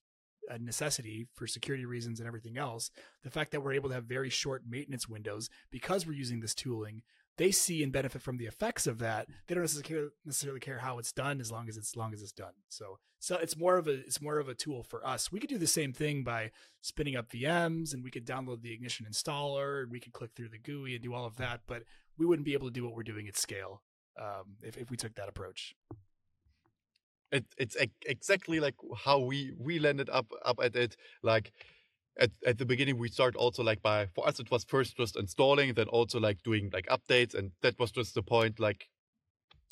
[0.49, 2.89] a necessity for security reasons and everything else
[3.23, 6.55] the fact that we're able to have very short maintenance windows because we're using this
[6.55, 7.01] tooling
[7.37, 9.27] they see and benefit from the effects of that.
[9.47, 12.21] They don't necessarily necessarily care how it's done as long as it's as long as
[12.21, 12.53] it's done.
[12.69, 15.31] So so it's more of a it's more of a tool for us.
[15.31, 18.73] We could do the same thing by spinning up VMs and we could download the
[18.73, 21.83] Ignition installer and we could click through the GUI and do all of that, but
[22.17, 23.81] we wouldn't be able to do what we're doing at scale
[24.19, 25.75] um, if if we took that approach.
[27.31, 30.95] It, it's exactly like how we we landed up up at it.
[31.21, 31.51] Like
[32.19, 35.15] at, at the beginning we start also like by for us it was first just
[35.15, 38.89] installing then also like doing like updates and that was just the point like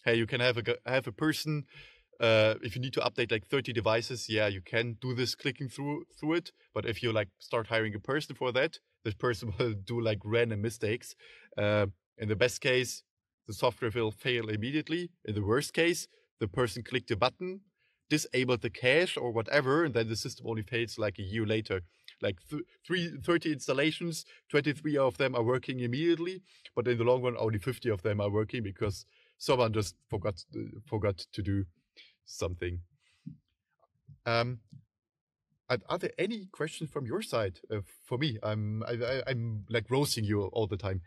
[0.06, 1.66] hey you can have a have a person
[2.22, 5.68] uh, if you need to update like 30 devices yeah you can do this clicking
[5.68, 6.52] through through it.
[6.74, 10.20] But if you like start hiring a person for that this person will do like
[10.24, 11.16] random mistakes.
[11.58, 13.04] Uh, in the best case
[13.48, 15.10] the software will fail immediately.
[15.26, 16.08] In the worst case
[16.40, 17.62] the person clicked a button
[18.10, 21.82] disabled the cache or whatever and then the system only fails like a year later
[22.22, 26.42] like th- three, 30 installations, 23 of them are working immediately,
[26.76, 29.06] but in the long run, only 50 of them are working because
[29.38, 30.44] someone just forgot
[30.86, 31.66] forgot to do
[32.26, 32.80] something.
[34.26, 34.60] Um,
[35.70, 38.38] are there any questions from your side uh, for me?
[38.44, 41.02] I'm I, am like roasting you all the time.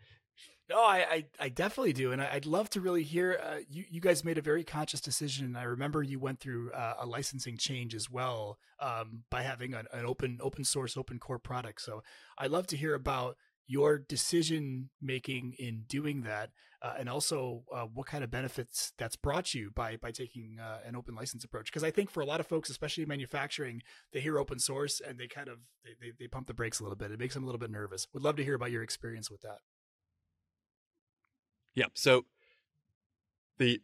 [0.69, 3.41] No, I, I, I definitely do, and I'd love to really hear.
[3.43, 5.47] Uh, you you guys made a very conscious decision.
[5.47, 9.73] And I remember you went through uh, a licensing change as well um, by having
[9.73, 11.81] an, an open open source open core product.
[11.81, 12.03] So
[12.37, 16.51] I'd love to hear about your decision making in doing that,
[16.83, 20.81] uh, and also uh, what kind of benefits that's brought you by by taking uh,
[20.87, 21.73] an open license approach.
[21.73, 23.81] Because I think for a lot of folks, especially in manufacturing,
[24.13, 26.83] they hear open source and they kind of they, they, they pump the brakes a
[26.83, 27.11] little bit.
[27.11, 28.07] It makes them a little bit nervous.
[28.13, 29.61] Would love to hear about your experience with that.
[31.79, 31.87] Yeah.
[31.95, 32.25] So
[33.59, 33.81] the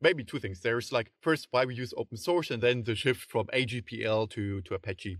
[0.00, 0.60] maybe two things.
[0.60, 4.62] There's like first why we use open source, and then the shift from AGPL to
[4.62, 5.18] to Apache.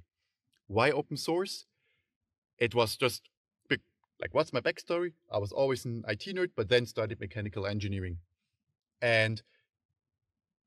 [0.68, 1.66] Why open source?
[2.56, 3.28] It was just
[4.22, 5.12] like what's my backstory?
[5.30, 8.18] I was always an IT nerd, but then studied mechanical engineering.
[9.02, 9.42] And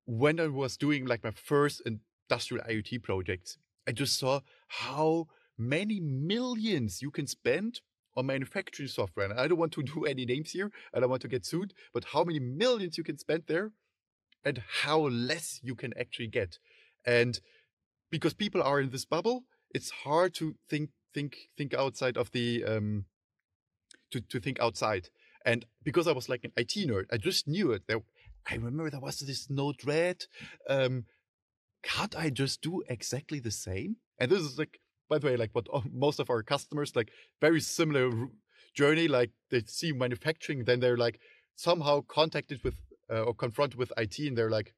[0.05, 3.57] when I was doing like my first industrial IoT projects,
[3.87, 7.81] I just saw how many millions you can spend
[8.15, 9.29] on manufacturing software.
[9.29, 10.71] And I don't want to do any names here.
[10.93, 13.71] I don't want to get sued, but how many millions you can spend there
[14.43, 16.59] and how less you can actually get.
[17.05, 17.39] And
[18.11, 22.63] because people are in this bubble, it's hard to think, think, think outside of the,
[22.63, 23.05] um,
[24.11, 25.09] to, to think outside.
[25.45, 27.83] And because I was like an IT nerd, I just knew it.
[27.87, 27.99] There,
[28.49, 30.25] I remember there was this Node-RED.
[30.69, 31.05] Um,
[31.83, 33.97] can't I just do exactly the same?
[34.17, 37.61] And this is like by the way, like what most of our customers, like very
[37.61, 38.11] similar
[38.73, 41.19] journey, like they see manufacturing, then they're like
[41.55, 42.75] somehow contacted with
[43.09, 44.73] uh, or confronted with IT and they're like,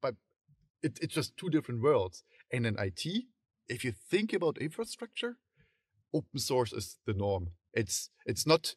[0.00, 0.14] but
[0.82, 2.22] it, it's just two different worlds.
[2.52, 3.24] And in IT,
[3.68, 5.38] if you think about infrastructure,
[6.12, 7.50] open source is the norm.
[7.72, 8.74] It's, it's not,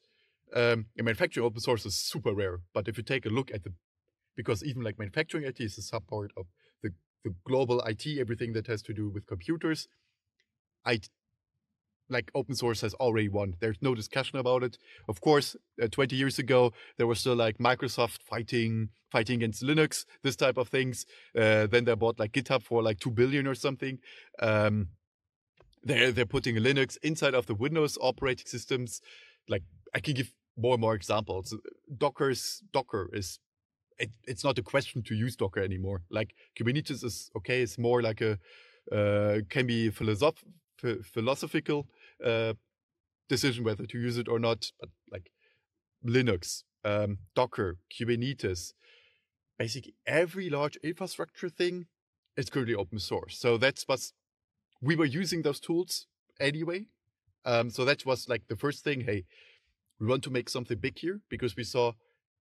[0.56, 2.62] um, in manufacturing, open source is super rare.
[2.74, 3.74] But if you take a look at the,
[4.36, 6.48] because even like manufacturing IT is a subpart of
[7.28, 9.88] the global IT, everything that has to do with computers.
[10.86, 11.00] I
[12.10, 13.56] like open source has already won.
[13.60, 14.78] There's no discussion about it.
[15.10, 20.06] Of course, uh, 20 years ago, there was still like Microsoft fighting, fighting against Linux,
[20.24, 21.06] this type of things.
[21.36, 24.00] Uh, then they bought like GitHub for like 2 billion or something.
[24.40, 24.88] Um,
[25.84, 29.02] they're, they're putting Linux inside of the Windows operating systems.
[29.50, 29.64] Like
[29.94, 31.54] I can give more and more examples.
[31.98, 33.40] Docker's Docker is
[34.00, 36.04] it, it's not a question to use Docker anymore.
[36.10, 37.62] Like Kubernetes is okay.
[37.62, 38.38] It's more like a
[38.92, 40.44] uh, can be philosoph-
[41.04, 41.88] philosophical
[42.24, 42.54] uh,
[43.28, 44.72] decision whether to use it or not.
[44.80, 45.32] But like
[46.06, 48.74] Linux, um, Docker, Kubernetes,
[49.58, 51.88] basically every large infrastructure thing
[52.36, 53.38] is currently open source.
[53.38, 54.12] So that's what
[54.82, 56.08] we were using those tools
[56.40, 56.86] anyway.
[57.46, 59.02] Um, so that was like the first thing.
[59.02, 59.26] Hey,
[60.00, 61.94] we want to make something big here because we saw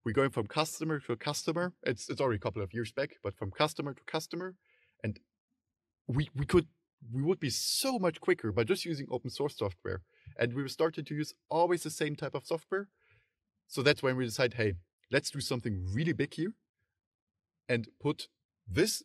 [0.06, 1.74] we're going from customer to customer.
[1.84, 4.56] It's it's already a couple of years back, but from customer to customer,
[5.04, 5.20] and
[6.08, 6.68] we we could
[7.12, 10.02] we would be so much quicker by just using open source software.
[10.38, 12.88] And we started to use always the same type of software.
[13.68, 14.74] So that's when we decide, hey,
[15.12, 16.54] let's do something really big here
[17.68, 18.28] and put
[18.68, 19.04] this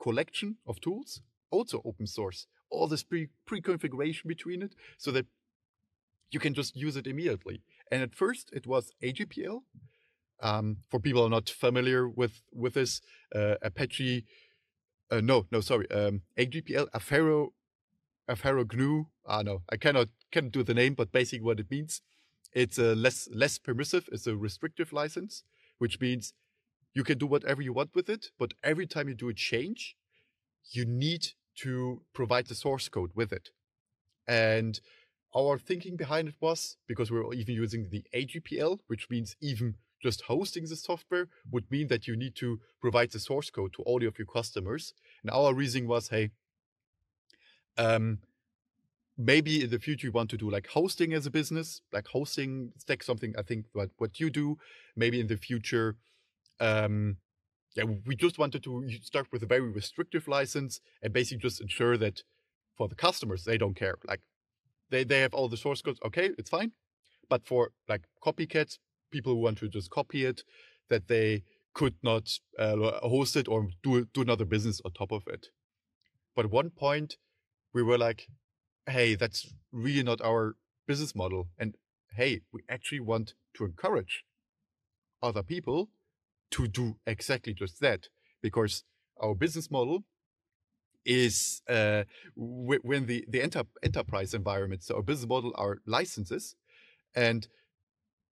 [0.00, 2.46] collection of tools also open source.
[2.70, 5.26] All this pre pre-configuration between it so that
[6.30, 7.62] you can just use it immediately.
[7.92, 9.60] And at first, it was AGPL.
[10.40, 13.02] Um, for people are not familiar with with this,
[13.34, 14.24] uh, Apache,
[15.10, 17.50] uh, no, no, sorry, um, AGPL, Affero,
[18.28, 19.04] Affero GNU.
[19.26, 22.00] Ah, no, I cannot cannot do the name, but basically what it means,
[22.54, 24.08] it's a less less permissive.
[24.10, 25.44] It's a restrictive license,
[25.78, 26.32] which means
[26.94, 29.96] you can do whatever you want with it, but every time you do a change,
[30.70, 33.50] you need to provide the source code with it.
[34.26, 34.80] And
[35.36, 39.76] our thinking behind it was because we were even using the AGPL, which means even
[40.02, 43.82] just hosting the software would mean that you need to provide the source code to
[43.82, 44.94] all of your customers.
[45.22, 46.30] And our reasoning was, hey,
[47.78, 48.18] um,
[49.16, 52.72] maybe in the future you want to do like hosting as a business, like hosting
[52.76, 53.34] stack something.
[53.38, 54.58] I think what what you do.
[54.96, 55.96] Maybe in the future,
[56.60, 57.16] um,
[57.76, 61.96] yeah, we just wanted to start with a very restrictive license and basically just ensure
[61.96, 62.22] that
[62.76, 63.96] for the customers they don't care.
[64.06, 64.20] Like
[64.92, 65.98] they they have all the source codes.
[66.06, 66.72] Okay, it's fine.
[67.28, 68.78] But for like copycats,
[69.10, 70.42] people who want to just copy it,
[70.90, 71.42] that they
[71.74, 72.28] could not
[72.58, 72.76] uh,
[73.08, 75.48] host it or do do another business on top of it.
[76.36, 77.16] But at one point,
[77.74, 78.28] we were like,
[78.86, 81.76] "Hey, that's really not our business model." And
[82.16, 84.24] hey, we actually want to encourage
[85.22, 85.88] other people
[86.50, 88.08] to do exactly just that
[88.42, 88.84] because
[89.22, 90.04] our business model
[91.04, 92.04] is uh,
[92.36, 94.82] when the the enter, enterprise environment.
[94.82, 96.56] So our business model are licenses,
[97.14, 97.48] and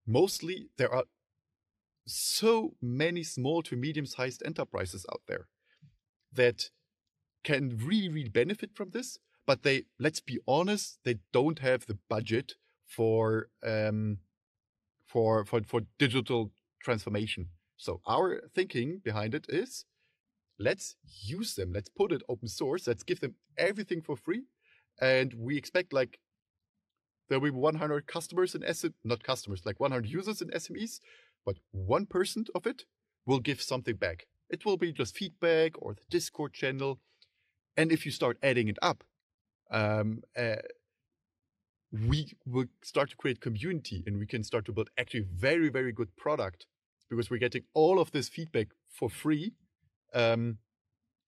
[0.07, 1.05] mostly there are
[2.07, 5.47] so many small to medium sized enterprises out there
[6.33, 6.71] that
[7.45, 9.19] can really really benefit from this.
[9.47, 12.55] But they let's be honest, they don't have the budget
[12.87, 14.19] for um,
[15.07, 16.53] for for for digital
[16.83, 17.49] transformation.
[17.77, 19.87] So our thinking behind it is
[20.61, 21.73] let's use them.
[21.73, 22.87] Let's put it open source.
[22.87, 24.45] Let's give them everything for free.
[25.01, 26.21] And we expect like
[27.29, 31.01] there'll be 100 customers in SM, not customers, like 100 users in SMEs,
[31.47, 32.85] but 1% of it
[33.27, 34.27] will give something back.
[34.51, 36.99] It will be just feedback or the Discord channel.
[37.77, 39.05] And if you start adding it up,
[39.71, 40.57] um, uh,
[41.93, 45.93] we will start to create community and we can start to build actually very, very
[45.93, 46.67] good product
[47.09, 49.55] because we're getting all of this feedback for free
[50.15, 50.59] um,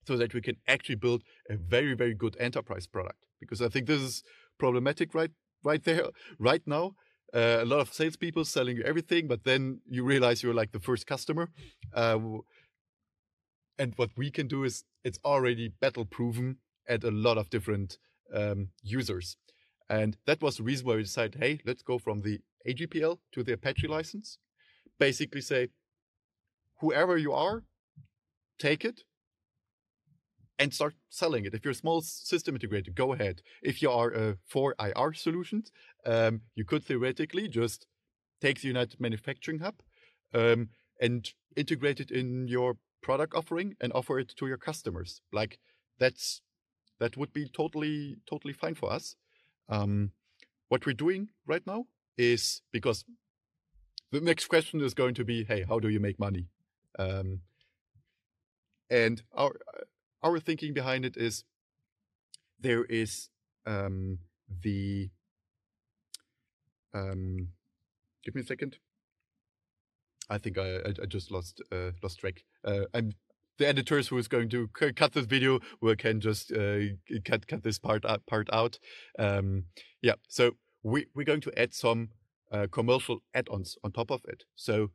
[0.06, 3.18] so that we can actually build a very, very good enterprise product.
[3.40, 4.22] Because I think this is
[4.58, 5.30] problematic right,
[5.64, 6.06] right there,
[6.38, 6.94] right now.
[7.34, 10.80] Uh, a lot of salespeople selling you everything, but then you realize you're like the
[10.80, 11.48] first customer.
[11.94, 12.18] Uh,
[13.78, 17.96] and what we can do is it's already battle proven at a lot of different
[18.34, 19.36] um, users.
[19.88, 23.42] And that was the reason why we decided, hey, let's go from the AGPL to
[23.42, 24.38] the Apache license.
[24.98, 25.68] Basically say,
[26.80, 27.64] whoever you are,
[28.62, 29.02] take it
[30.58, 31.54] and start selling it.
[31.54, 33.42] If you're a small system integrator, go ahead.
[33.62, 35.72] If you are uh, 4IR solutions,
[36.06, 37.86] um, you could theoretically just
[38.40, 39.76] take the United Manufacturing Hub
[40.32, 40.68] um,
[41.00, 45.20] and integrate it in your product offering and offer it to your customers.
[45.32, 45.58] Like
[45.98, 46.42] that's
[47.00, 49.16] that would be totally totally fine for us.
[49.68, 50.12] Um,
[50.68, 53.04] what we're doing right now is because
[54.12, 56.46] the next question is going to be, hey, how do you make money?
[56.98, 57.40] Um,
[58.92, 59.52] and our
[60.22, 61.44] our thinking behind it is
[62.60, 63.30] there is
[63.66, 64.18] um,
[64.62, 65.10] the
[66.94, 67.48] um,
[68.22, 68.76] give me a second.
[70.30, 72.44] I think I, I, I just lost uh, lost track.
[72.64, 73.12] Uh, I'm
[73.58, 76.80] the editors who is going to cut this video will can just uh,
[77.24, 78.78] cut cut this part out, part out.
[79.18, 79.64] Um,
[80.02, 80.52] yeah, so
[80.82, 82.10] we we're going to add some
[82.52, 84.44] uh, commercial add-ons on top of it.
[84.54, 84.90] So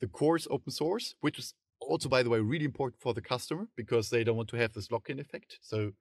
[0.00, 1.54] the core is open source, which is
[1.86, 4.72] also, by the way, really important for the customer because they don't want to have
[4.72, 5.58] this lock-in effect.
[5.62, 5.92] So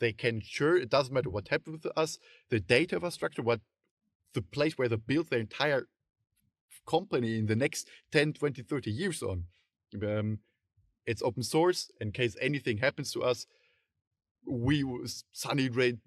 [0.00, 3.60] they can sure it doesn't matter what happens with us, the data infrastructure, what
[4.34, 5.86] the place where they build their entire
[6.86, 9.44] company in the next 10, 20, 30 years on.
[10.02, 10.38] Um,
[11.06, 11.90] it's open source.
[12.00, 13.46] In case anything happens to us,
[14.46, 14.84] we
[15.32, 15.98] Sunny Ray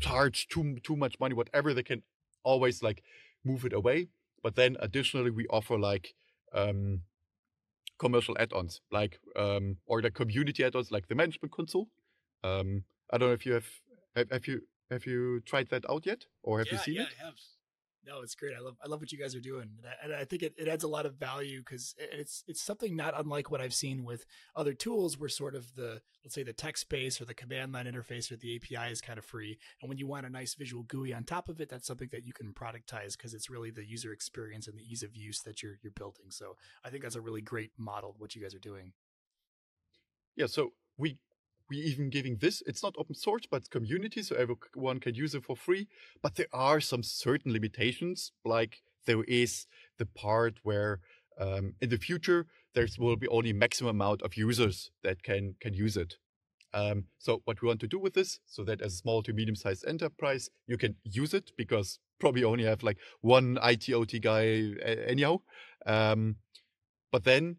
[0.00, 2.02] charge too too much money, whatever they can
[2.42, 3.02] always like
[3.44, 4.08] move it away.
[4.42, 6.14] But then additionally, we offer like
[6.54, 7.02] um,
[8.00, 11.86] commercial add-ons like um, or the community add-ons like the management console.
[12.42, 13.68] Um, I don't know if you have
[14.16, 17.02] have, have you have you tried that out yet or have yeah, you seen yeah,
[17.02, 17.08] it?
[17.20, 17.34] I have.
[18.06, 18.54] No, it's great.
[18.56, 20.54] I love I love what you guys are doing, and I, and I think it,
[20.56, 24.04] it adds a lot of value because it's it's something not unlike what I've seen
[24.04, 24.24] with
[24.56, 27.84] other tools, where sort of the let's say the text space or the command line
[27.84, 30.82] interface or the API is kind of free, and when you want a nice visual
[30.84, 33.84] GUI on top of it, that's something that you can productize because it's really the
[33.86, 36.30] user experience and the ease of use that you're you're building.
[36.30, 38.94] So I think that's a really great model what you guys are doing.
[40.36, 41.18] Yeah, so we
[41.70, 45.44] we even giving this it's not open source but community so everyone can use it
[45.44, 45.88] for free.
[46.22, 49.66] But there are some certain limitations like there is
[49.98, 51.00] the part where
[51.38, 55.72] um, in the future there will be only maximum amount of users that can can
[55.74, 56.16] use it.
[56.72, 59.32] Um, so what we want to do with this so that as a small to
[59.32, 64.72] medium sized enterprise you can use it because probably only have like one IT guy
[65.06, 65.40] anyhow.
[65.86, 66.36] Um,
[67.10, 67.56] but then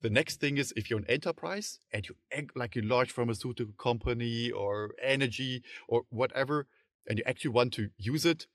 [0.00, 3.74] the next thing is if you're an enterprise and you act like a large pharmaceutical
[3.78, 6.66] company or energy or whatever,
[7.08, 8.46] and you actually want to use it,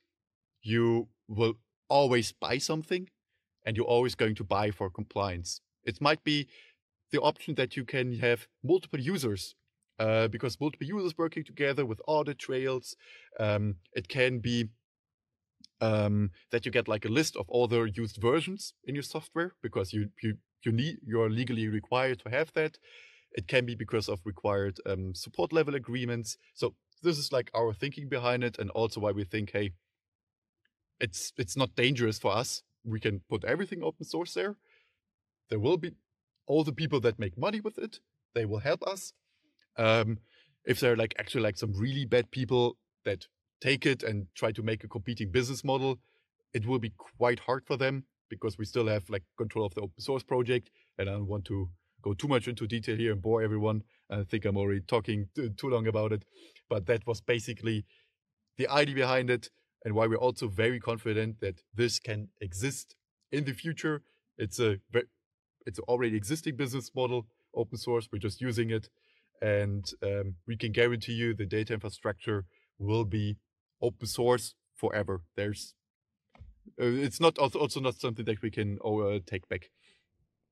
[0.62, 1.56] you will
[1.89, 3.10] always buy something
[3.66, 5.62] and you're always going to buy for compliance.
[5.84, 6.48] It might be
[7.12, 9.56] the option that you can have multiple users
[10.00, 12.96] uh, because multiple users working together with audit trails.
[13.39, 14.70] Um, it can be
[15.82, 19.54] um, that you get like a list of all the used versions in your software
[19.62, 22.78] because you you you need you're legally required to have that.
[23.34, 26.38] It can be because of required um, support level agreements.
[26.53, 29.72] So this is like our thinking behind it, and also why we think, hey,
[30.99, 32.64] it's it's not dangerous for us.
[32.86, 34.55] We can put everything open source there.
[35.49, 35.91] There will be
[36.45, 37.99] all the people that make money with it.
[38.36, 39.14] They will help us.
[39.78, 40.20] Um,
[40.66, 43.28] if there are like actually like some really bad people that
[43.61, 45.99] take it and try to make a competing business model,
[46.53, 48.05] it will be quite hard for them
[48.36, 50.70] because we still have like control of the open source project.
[50.98, 51.70] And I don't want to
[52.02, 53.84] go too much into detail here and bore everyone.
[54.10, 56.24] I think I'm already talking too long about it.
[56.70, 57.86] But that was basically
[58.58, 59.50] the idea behind it
[59.84, 62.96] and why we're also very confident that this can exist
[63.32, 64.02] in the future.
[64.38, 64.78] It's a
[65.66, 68.08] it's an already existing business model, open source.
[68.12, 68.90] We're just using it,
[69.42, 72.46] and um, we can guarantee you the data infrastructure
[72.80, 73.38] will be
[73.82, 75.22] open source forever.
[75.36, 75.76] There's
[76.82, 79.70] uh, it's not also, not something that we can uh, take back.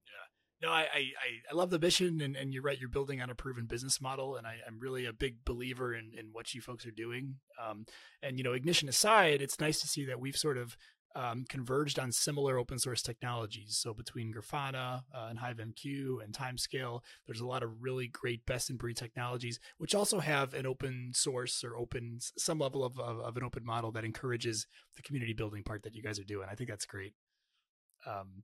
[0.05, 1.03] Yeah, no, I, I,
[1.51, 2.80] I love the mission, and, and you're right.
[2.80, 6.12] You're building on a proven business model, and I, am really a big believer in,
[6.18, 7.36] in what you folks are doing.
[7.62, 7.86] Um,
[8.22, 10.78] and you know, Ignition aside, it's nice to see that we've sort of
[11.16, 13.78] um, converged on similar open source technologies.
[13.82, 18.70] So between Grafana uh, and HiveMQ and Timescale, there's a lot of really great best
[18.70, 23.20] in breed technologies, which also have an open source or open some level of, of,
[23.20, 26.47] of an open model that encourages the community building part that you guys are doing.
[26.49, 27.14] I think that's great.
[28.05, 28.43] Um,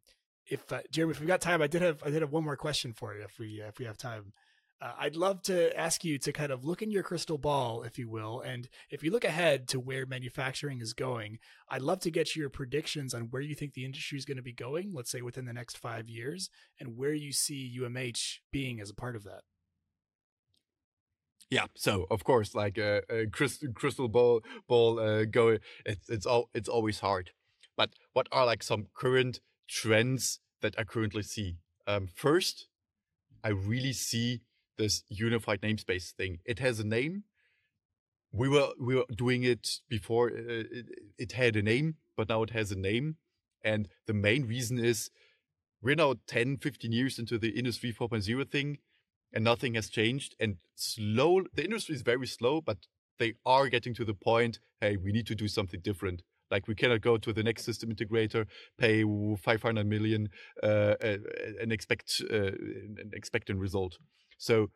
[0.50, 2.56] if uh, Jeremy, if we've got time, I did have I did have one more
[2.56, 3.24] question for you.
[3.24, 4.34] If we uh, if we have time,
[4.82, 7.98] uh, I'd love to ask you to kind of look in your crystal ball, if
[7.98, 12.12] you will, and if you look ahead to where manufacturing is going, I'd love to
[12.12, 14.92] get your predictions on where you think the industry is going to be going.
[14.94, 16.50] Let's say within the next five years,
[16.80, 19.42] and where you see UMH being as a part of that.
[21.50, 26.10] Yeah, so of course, like a, uh, a crystal, crystal ball, ball uh, going, it's
[26.10, 27.32] it's all it's always hard.
[27.78, 31.58] But what are like some current trends that I currently see.
[31.86, 32.68] Um, first,
[33.44, 34.42] I really see
[34.78, 36.40] this unified namespace thing.
[36.46, 37.24] It has a name.
[38.32, 40.30] We were we were doing it before.
[40.30, 40.86] Uh, it,
[41.18, 43.18] it had a name, but now it has a name.
[43.64, 45.10] And the main reason is
[45.82, 48.80] we're now 10, 15 years into the industry 4.0 thing,
[49.34, 50.36] and nothing has changed.
[50.40, 52.88] And slow, the industry is very slow, but
[53.20, 54.60] they are getting to the point.
[54.82, 56.24] Hey, we need to do something different.
[56.50, 58.46] Like we cannot go to the next system integrator,
[58.78, 60.30] pay 500 million,
[60.64, 63.98] uh, and expect uh, an expect a result.
[64.38, 64.70] So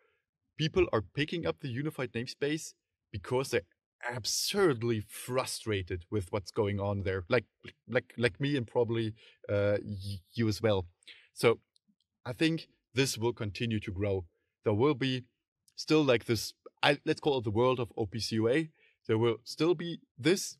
[0.57, 2.73] people are picking up the unified namespace
[3.11, 3.61] because they're
[4.15, 7.23] absurdly frustrated with what's going on there.
[7.29, 7.45] Like
[7.87, 9.13] like like me and probably
[9.49, 9.77] uh,
[10.33, 10.87] you as well.
[11.33, 11.59] So
[12.25, 14.25] I think this will continue to grow.
[14.63, 15.23] There will be
[15.75, 16.53] still like this.
[16.83, 18.65] I, let's call it the world of OPC UA.
[19.07, 20.57] There will still be this,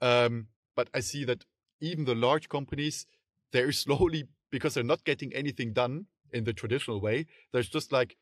[0.00, 1.44] um, but I see that
[1.80, 3.06] even the large companies,
[3.52, 8.16] they're slowly, because they're not getting anything done in the traditional way, there's just like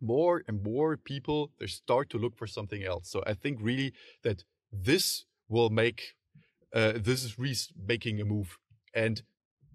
[0.00, 3.10] more and more people, they start to look for something else.
[3.10, 3.92] So I think really
[4.22, 6.14] that this will make,
[6.74, 8.58] uh, this is really making a move.
[8.94, 9.22] And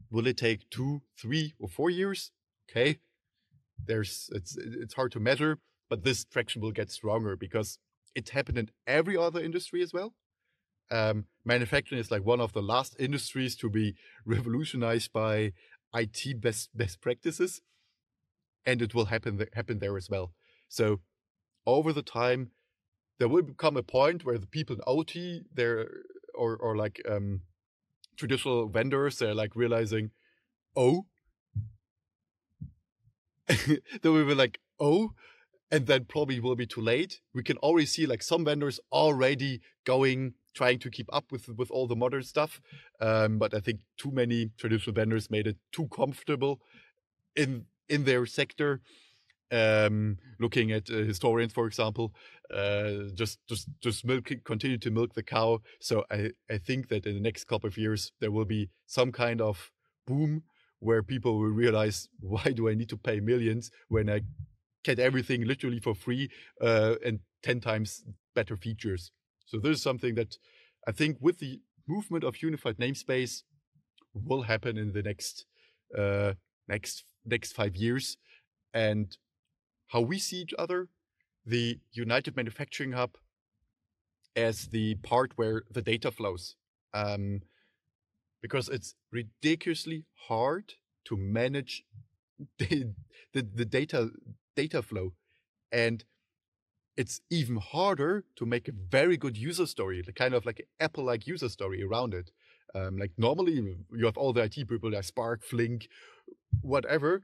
[0.10, 2.32] will it take two, three, or four years?
[2.70, 3.00] Okay.
[3.84, 5.60] There's, it's, it's hard to measure,
[5.90, 7.78] but this traction will get stronger because
[8.16, 10.14] it happened in every other industry as well
[10.92, 13.96] um, manufacturing is like one of the last industries to be
[14.26, 15.54] revolutionized by
[15.94, 17.62] IT best best practices,
[18.66, 20.34] and it will happen th- happen there as well.
[20.68, 21.02] So
[21.66, 22.52] over the time,
[23.20, 25.88] there will become a point where the people in OT, they're
[26.34, 27.42] or or like um,
[28.18, 30.12] traditional vendors, they're like realizing,
[30.76, 31.06] oh,
[33.48, 35.12] they will be like, oh,
[35.72, 37.22] and then probably will be too late.
[37.34, 41.70] We can already see like some vendors already going trying to keep up with with
[41.72, 42.62] all the modern stuff.
[43.02, 46.62] Um, but I think too many traditional vendors made it too comfortable
[47.36, 48.82] in in their sector.
[49.52, 52.14] Um, looking at uh, historians, for example,
[52.54, 55.60] uh, just just just milk continue to milk the cow.
[55.80, 59.12] So I I think that in the next couple of years there will be some
[59.12, 59.72] kind of
[60.08, 60.44] boom
[60.80, 64.22] where people will realize why do I need to pay millions when I
[64.84, 66.30] get everything literally for free
[66.60, 69.12] uh, and ten times better features.
[69.46, 70.38] So this is something that
[70.88, 73.44] I think with the movement of unified namespace
[74.14, 75.46] will happen in the next
[75.98, 76.34] uh,
[76.68, 78.18] next next five years,
[78.74, 79.18] and
[79.88, 80.90] how we see each other,
[81.46, 83.18] the United Manufacturing Hub
[84.36, 86.56] as the part where the data flows.
[86.94, 87.42] um,
[88.42, 90.74] because it's ridiculously hard
[91.06, 91.84] to manage
[92.60, 92.94] the,
[93.34, 94.10] the, the data
[94.56, 95.14] data flow,
[95.72, 96.06] and
[96.98, 101.28] it's even harder to make a very good user story, the kind of like Apple-like
[101.28, 102.32] user story around it.
[102.74, 103.54] Um, like normally
[103.94, 105.88] you have all the IT people like Spark, Flink,
[106.62, 107.24] whatever.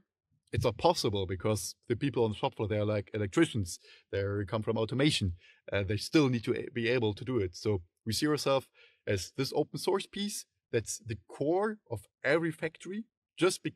[0.52, 3.78] It's not possible because the people on the shop floor they're like electricians.
[4.10, 5.34] They come from automation.
[5.72, 7.56] Uh, they still need to be able to do it.
[7.56, 8.66] So we see ourselves
[9.06, 13.04] as this open source piece that's the core of every factory.
[13.38, 13.74] Just be,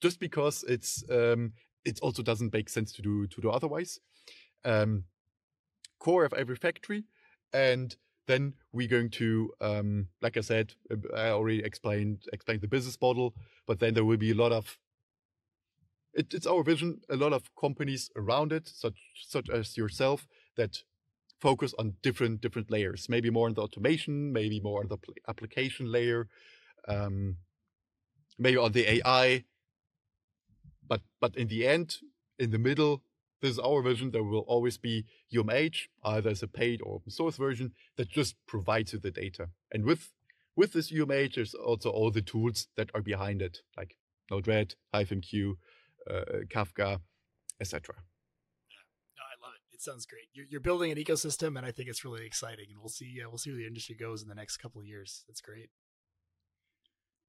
[0.00, 1.52] just because it's um,
[1.84, 3.98] it also doesn't make sense to do to do otherwise.
[4.64, 5.04] Um,
[5.98, 7.04] core of every factory,
[7.52, 7.96] and
[8.26, 12.96] then we're going to, um, like I said, uh, I already explained explained the business
[13.00, 13.34] model,
[13.66, 14.78] but then there will be a lot of.
[16.14, 17.00] It, it's our vision.
[17.10, 20.82] A lot of companies around it, such such as yourself, that
[21.40, 23.08] focus on different different layers.
[23.08, 24.98] Maybe more on the automation, maybe more on the
[25.28, 26.28] application layer,
[26.86, 27.36] um,
[28.38, 29.44] maybe on the AI.
[30.86, 31.96] But but in the end,
[32.38, 33.02] in the middle,
[33.42, 34.12] this is our version.
[34.12, 38.36] There will always be UMH, either as a paid or open source version that just
[38.46, 39.48] provides you the data.
[39.72, 40.12] And with
[40.54, 43.96] with this UMH, there's also all the tools that are behind it, like
[44.30, 45.54] Node-RED, HiveMQ,
[46.08, 46.22] uh,
[46.54, 47.00] Kafka,
[47.58, 47.94] etc.
[49.16, 49.74] No, I love it.
[49.74, 50.28] It sounds great.
[50.34, 52.66] You're, you're, building an ecosystem, and I think it's really exciting.
[52.70, 53.20] And we'll see.
[53.20, 55.24] Uh, we'll see where the industry goes in the next couple of years.
[55.26, 55.70] That's great.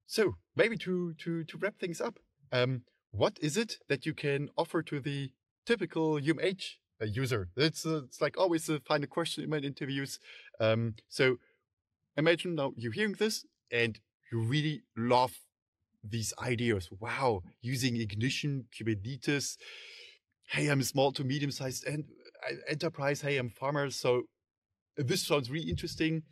[0.06, 2.20] So maybe to to to wrap things up,
[2.52, 5.32] um, what is it that you can offer to the
[5.66, 7.48] typical UMH uh, user.
[7.56, 10.18] It's uh, it's like always a final question in my interviews.
[10.60, 11.36] Um, so
[12.16, 13.98] imagine now you're hearing this and
[14.30, 15.32] you really love
[16.02, 16.88] these ideas.
[17.00, 19.56] Wow, using Ignition, Kubernetes.
[20.46, 22.04] Hey, I'm small to medium sized en-
[22.48, 23.22] uh, enterprise.
[23.22, 23.90] Hey, I'm farmer.
[23.90, 24.22] So
[24.96, 26.22] this sounds really interesting.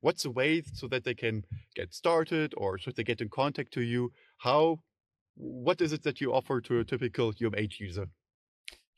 [0.00, 3.72] What's the way so that they can get started or should they get in contact
[3.74, 4.12] to you?
[4.38, 4.78] How,
[5.36, 8.06] what is it that you offer to a typical UMH user?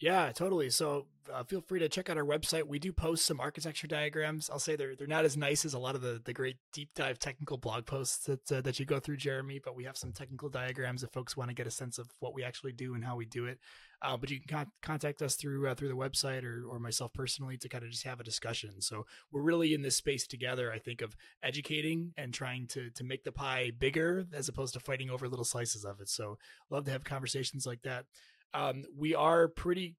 [0.03, 0.69] Yeah, totally.
[0.71, 2.67] So uh, feel free to check out our website.
[2.67, 4.51] We do post some architecture diagrams.
[4.51, 6.91] I'll say they're they're not as nice as a lot of the the great deep
[6.97, 9.61] dive technical blog posts that uh, that you go through, Jeremy.
[9.65, 12.35] But we have some technical diagrams if folks want to get a sense of what
[12.35, 13.61] we actually do and how we do it.
[14.05, 17.13] Uh, but you can con- contact us through uh, through the website or or myself
[17.13, 18.81] personally to kind of just have a discussion.
[18.81, 20.73] So we're really in this space together.
[20.73, 24.81] I think of educating and trying to to make the pie bigger as opposed to
[24.81, 26.09] fighting over little slices of it.
[26.09, 26.39] So
[26.71, 28.07] love to have conversations like that.
[28.55, 29.97] Um, we are pretty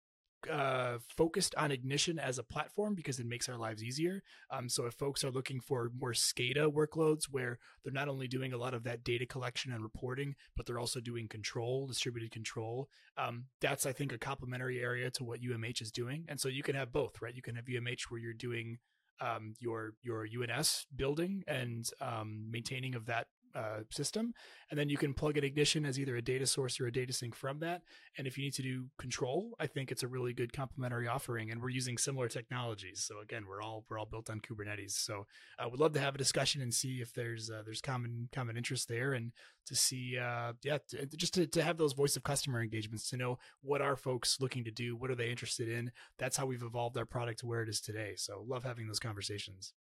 [0.51, 4.21] uh, focused on Ignition as a platform because it makes our lives easier.
[4.49, 8.53] Um, so if folks are looking for more SCADA workloads where they're not only doing
[8.53, 12.89] a lot of that data collection and reporting, but they're also doing control, distributed control,
[13.17, 16.25] um, that's I think a complementary area to what UMH is doing.
[16.27, 17.35] And so you can have both, right?
[17.35, 18.77] You can have UMH where you're doing
[19.21, 24.33] um, your your UNS building and um, maintaining of that uh, system,
[24.69, 27.13] and then you can plug an Ignition as either a data source or a data
[27.13, 27.81] sink from that.
[28.17, 31.51] And if you need to do control, I think it's a really good complementary offering.
[31.51, 33.03] And we're using similar technologies.
[33.07, 34.91] So again, we're all we're all built on Kubernetes.
[34.91, 35.25] So
[35.59, 38.29] I uh, would love to have a discussion and see if there's uh, there's common
[38.31, 39.31] common interest there, and
[39.67, 43.17] to see uh, yeah, to, just to, to have those voice of customer engagements to
[43.17, 45.91] know what are folks looking to do, what are they interested in.
[46.17, 48.13] That's how we've evolved our product to where it is today.
[48.15, 49.73] So love having those conversations.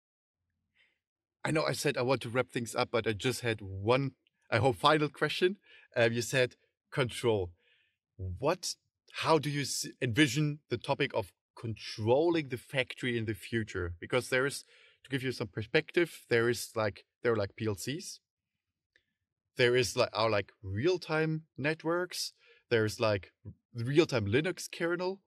[1.44, 4.12] I know I said I want to wrap things up, but I just had one,
[4.50, 5.56] I hope, final question.
[5.96, 6.54] Um, you said
[6.92, 7.50] control.
[8.16, 8.74] What,
[9.12, 9.64] how do you
[10.00, 13.94] envision the topic of controlling the factory in the future?
[13.98, 14.64] Because there is,
[15.04, 18.20] to give you some perspective, there is like, there are like PLCs.
[19.56, 22.32] There is like our like real-time networks.
[22.70, 23.32] There's like
[23.74, 25.20] real-time Linux kernel.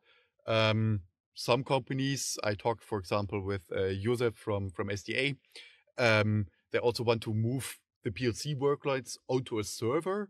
[0.48, 1.02] Um,
[1.36, 5.36] some companies, I talked, for example, with uh, Josef from, from SDA,
[5.98, 10.30] um, they also want to move the PLC workloads onto a server.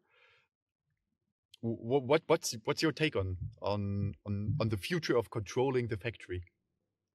[1.62, 5.98] What, what what's what's your take on on on on the future of controlling the
[5.98, 6.44] factory?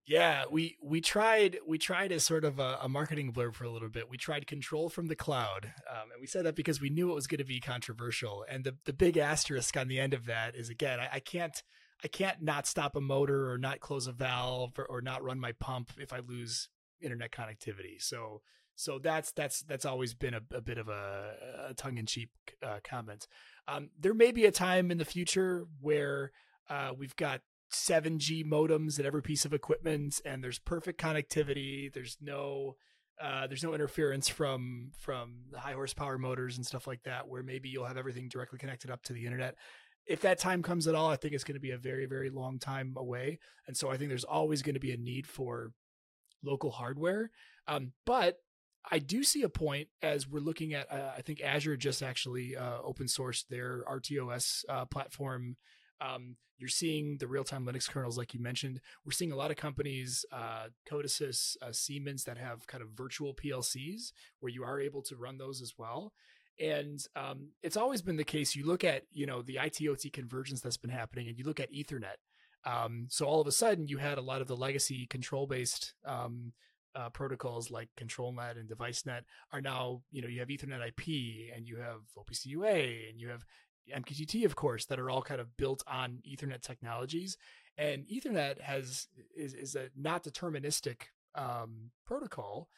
[0.07, 3.71] Yeah, we we tried we tried as sort of a, a, marketing blurb for a
[3.71, 4.11] little bit.
[4.11, 7.15] We tried control from the cloud, um, and we said that because we knew it
[7.15, 8.45] was going to be controversial.
[8.49, 11.63] And the the big asterisk on the end of that is again, I, I can't
[12.03, 15.39] I can't not stop a motor or not close a valve or, or not run
[15.39, 16.69] my pump if I lose
[17.01, 18.01] internet connectivity.
[18.01, 18.43] So
[18.81, 21.35] so that's that's that's always been a, a bit of a,
[21.69, 22.31] a tongue in cheek
[22.67, 23.27] uh, comment.
[23.69, 26.33] Um, there may be a time in the future where
[26.69, 27.43] uh, we've got
[27.73, 31.93] 7G modems at every piece of equipment, and there's perfect connectivity.
[31.93, 32.77] There's no
[33.23, 37.69] uh, there's no interference from from high horsepower motors and stuff like that, where maybe
[37.69, 39.57] you'll have everything directly connected up to the internet.
[40.07, 42.31] If that time comes at all, I think it's going to be a very very
[42.31, 45.73] long time away, and so I think there's always going to be a need for
[46.43, 47.30] local hardware.
[47.66, 48.38] Um, but
[48.91, 50.91] I do see a point as we're looking at.
[50.91, 55.57] Uh, I think Azure just actually uh, open sourced their RTOS uh, platform.
[56.01, 58.80] Um, you're seeing the real time Linux kernels, like you mentioned.
[59.05, 63.34] We're seeing a lot of companies, uh, Codesys, uh, Siemens, that have kind of virtual
[63.34, 66.12] PLCs where you are able to run those as well.
[66.59, 68.55] And um, it's always been the case.
[68.55, 71.72] You look at you know the IT/OT convergence that's been happening, and you look at
[71.72, 72.18] Ethernet.
[72.65, 76.53] Um, so all of a sudden, you had a lot of the legacy control-based um,
[76.95, 81.67] uh, protocols like ControlNet and DeviceNet are now, you know, you have Ethernet IP and
[81.67, 83.45] you have OPC UA and you have
[83.95, 87.37] MQTT, of course, that are all kind of built on Ethernet technologies.
[87.79, 91.03] And Ethernet has is, is a not deterministic
[91.35, 92.69] um, protocol.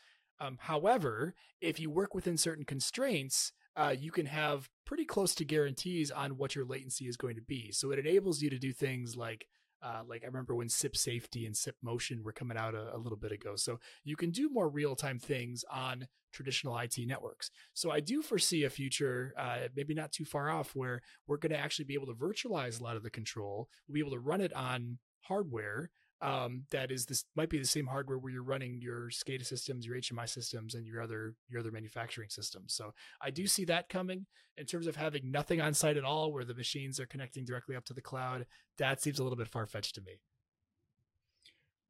[0.40, 5.44] Um, however, if you work within certain constraints, uh, you can have pretty close to
[5.44, 7.72] guarantees on what your latency is going to be.
[7.72, 9.46] So it enables you to do things like
[9.82, 12.98] uh, like I remember when CIP Safety and CIP Motion were coming out a, a
[12.98, 13.56] little bit ago.
[13.56, 17.50] So you can do more real time things on traditional IT networks.
[17.74, 21.52] So I do foresee a future, uh, maybe not too far off, where we're going
[21.52, 23.68] to actually be able to virtualize a lot of the control.
[23.86, 25.90] We'll be able to run it on hardware
[26.22, 29.84] um, that is this might be the same hardware where you're running your SCADA systems,
[29.84, 32.74] your HMI systems, and your other your other manufacturing systems.
[32.74, 36.32] So I do see that coming in terms of having nothing on site at all,
[36.32, 38.46] where the machines are connecting directly up to the cloud.
[38.78, 40.20] That seems a little bit far fetched to me.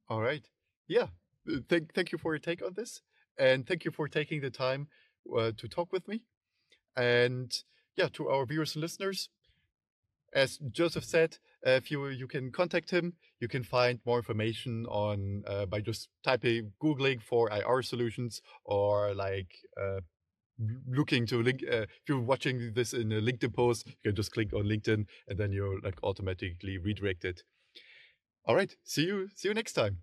[0.09, 0.49] All right,
[0.89, 1.09] yeah.
[1.49, 3.03] Uh, thank thank you for your take on this,
[3.39, 4.89] and thank you for taking the time
[5.37, 6.23] uh, to talk with me.
[6.97, 7.55] And
[7.97, 9.29] yeah, to our viewers and listeners,
[10.35, 14.87] as Joseph said, uh, if you you can contact him, you can find more information
[14.87, 20.01] on uh, by just typing googling 4IR solutions or like uh,
[20.89, 21.63] looking to link.
[21.63, 25.07] Uh, if you're watching this in a LinkedIn post, you can just click on LinkedIn
[25.29, 27.43] and then you're like automatically redirected.
[28.45, 29.99] All right, see you see you next time.